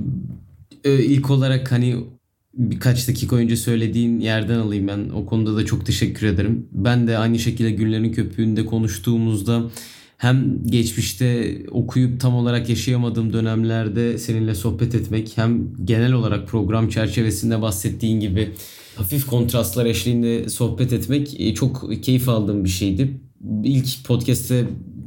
[0.85, 1.97] e, ilk olarak hani
[2.55, 5.09] birkaç dakika önce söylediğin yerden alayım ben.
[5.09, 6.69] O konuda da çok teşekkür ederim.
[6.73, 9.71] Ben de aynı şekilde Günlerin Köpüğü'nde konuştuğumuzda
[10.19, 17.63] hem geçmişte okuyup tam olarak yaşayamadığım dönemlerde seninle sohbet etmek hem genel olarak program çerçevesinde
[17.63, 18.51] bahsettiğin gibi
[18.97, 23.21] hafif kontrastlar eşliğinde sohbet etmek e, çok keyif aldığım bir şeydi.
[23.65, 24.65] İlk podcast'te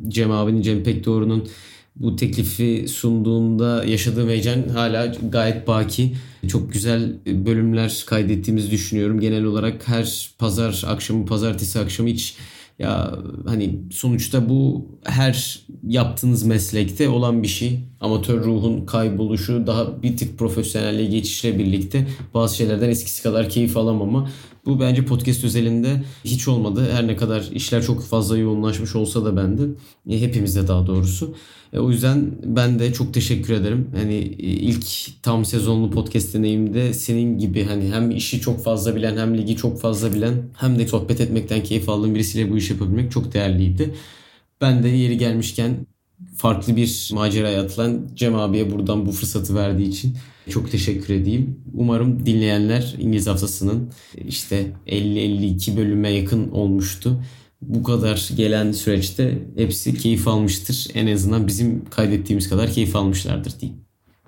[0.08, 1.48] Cem abinin, Cem Pekdoğru'nun
[1.96, 6.16] bu teklifi sunduğunda yaşadığım heyecan hala gayet baki.
[6.48, 9.20] Çok güzel bölümler kaydettiğimizi düşünüyorum.
[9.20, 12.38] Genel olarak her pazar akşamı, pazartesi akşamı hiç
[12.80, 17.80] ya hani sonuçta bu her yaptığınız meslekte olan bir şey.
[18.06, 24.30] Amatör ruhun kayboluşu daha bir tık profesyonelliğe geçişle birlikte bazı şeylerden eskisi kadar keyif alamama.
[24.66, 26.88] Bu bence podcast özelinde hiç olmadı.
[26.92, 29.64] Her ne kadar işler çok fazla yoğunlaşmış olsa da bende.
[30.10, 31.36] E, hepimizde daha doğrusu.
[31.74, 33.92] E, o yüzden ben de çok teşekkür ederim.
[33.96, 34.86] Hani e, ilk
[35.24, 39.82] tam sezonlu podcast deneyimde senin gibi hani hem işi çok fazla bilen hem ligi çok
[39.82, 43.94] fazla bilen hem de sohbet etmekten keyif aldığım birisiyle bu işi yapabilmek çok değerliydi.
[44.62, 45.86] Ben de yeri gelmişken
[46.38, 50.18] farklı bir maceraya atılan Cem abiye buradan bu fırsatı verdiği için
[50.50, 51.60] çok teşekkür edeyim.
[51.74, 53.92] Umarım dinleyenler İngiliz haftasının
[54.28, 57.24] işte 50-52 bölüme yakın olmuştu.
[57.62, 60.88] Bu kadar gelen süreçte hepsi keyif almıştır.
[60.94, 63.82] En azından bizim kaydettiğimiz kadar keyif almışlardır diyeyim.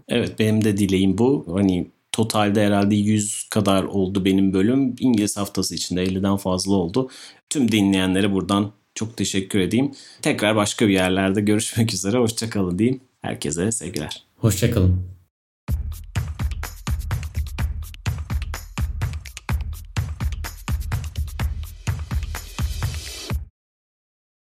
[0.07, 1.45] Evet benim de dileğim bu.
[1.53, 4.95] Hani totalde herhalde 100 kadar oldu benim bölüm.
[4.99, 7.09] İngiliz haftası içinde 50'den fazla oldu.
[7.49, 9.91] Tüm dinleyenlere buradan çok teşekkür edeyim.
[10.21, 12.17] Tekrar başka bir yerlerde görüşmek üzere.
[12.17, 12.99] Hoşçakalın diyeyim.
[13.21, 14.23] Herkese sevgiler.
[14.37, 15.16] Hoşçakalın.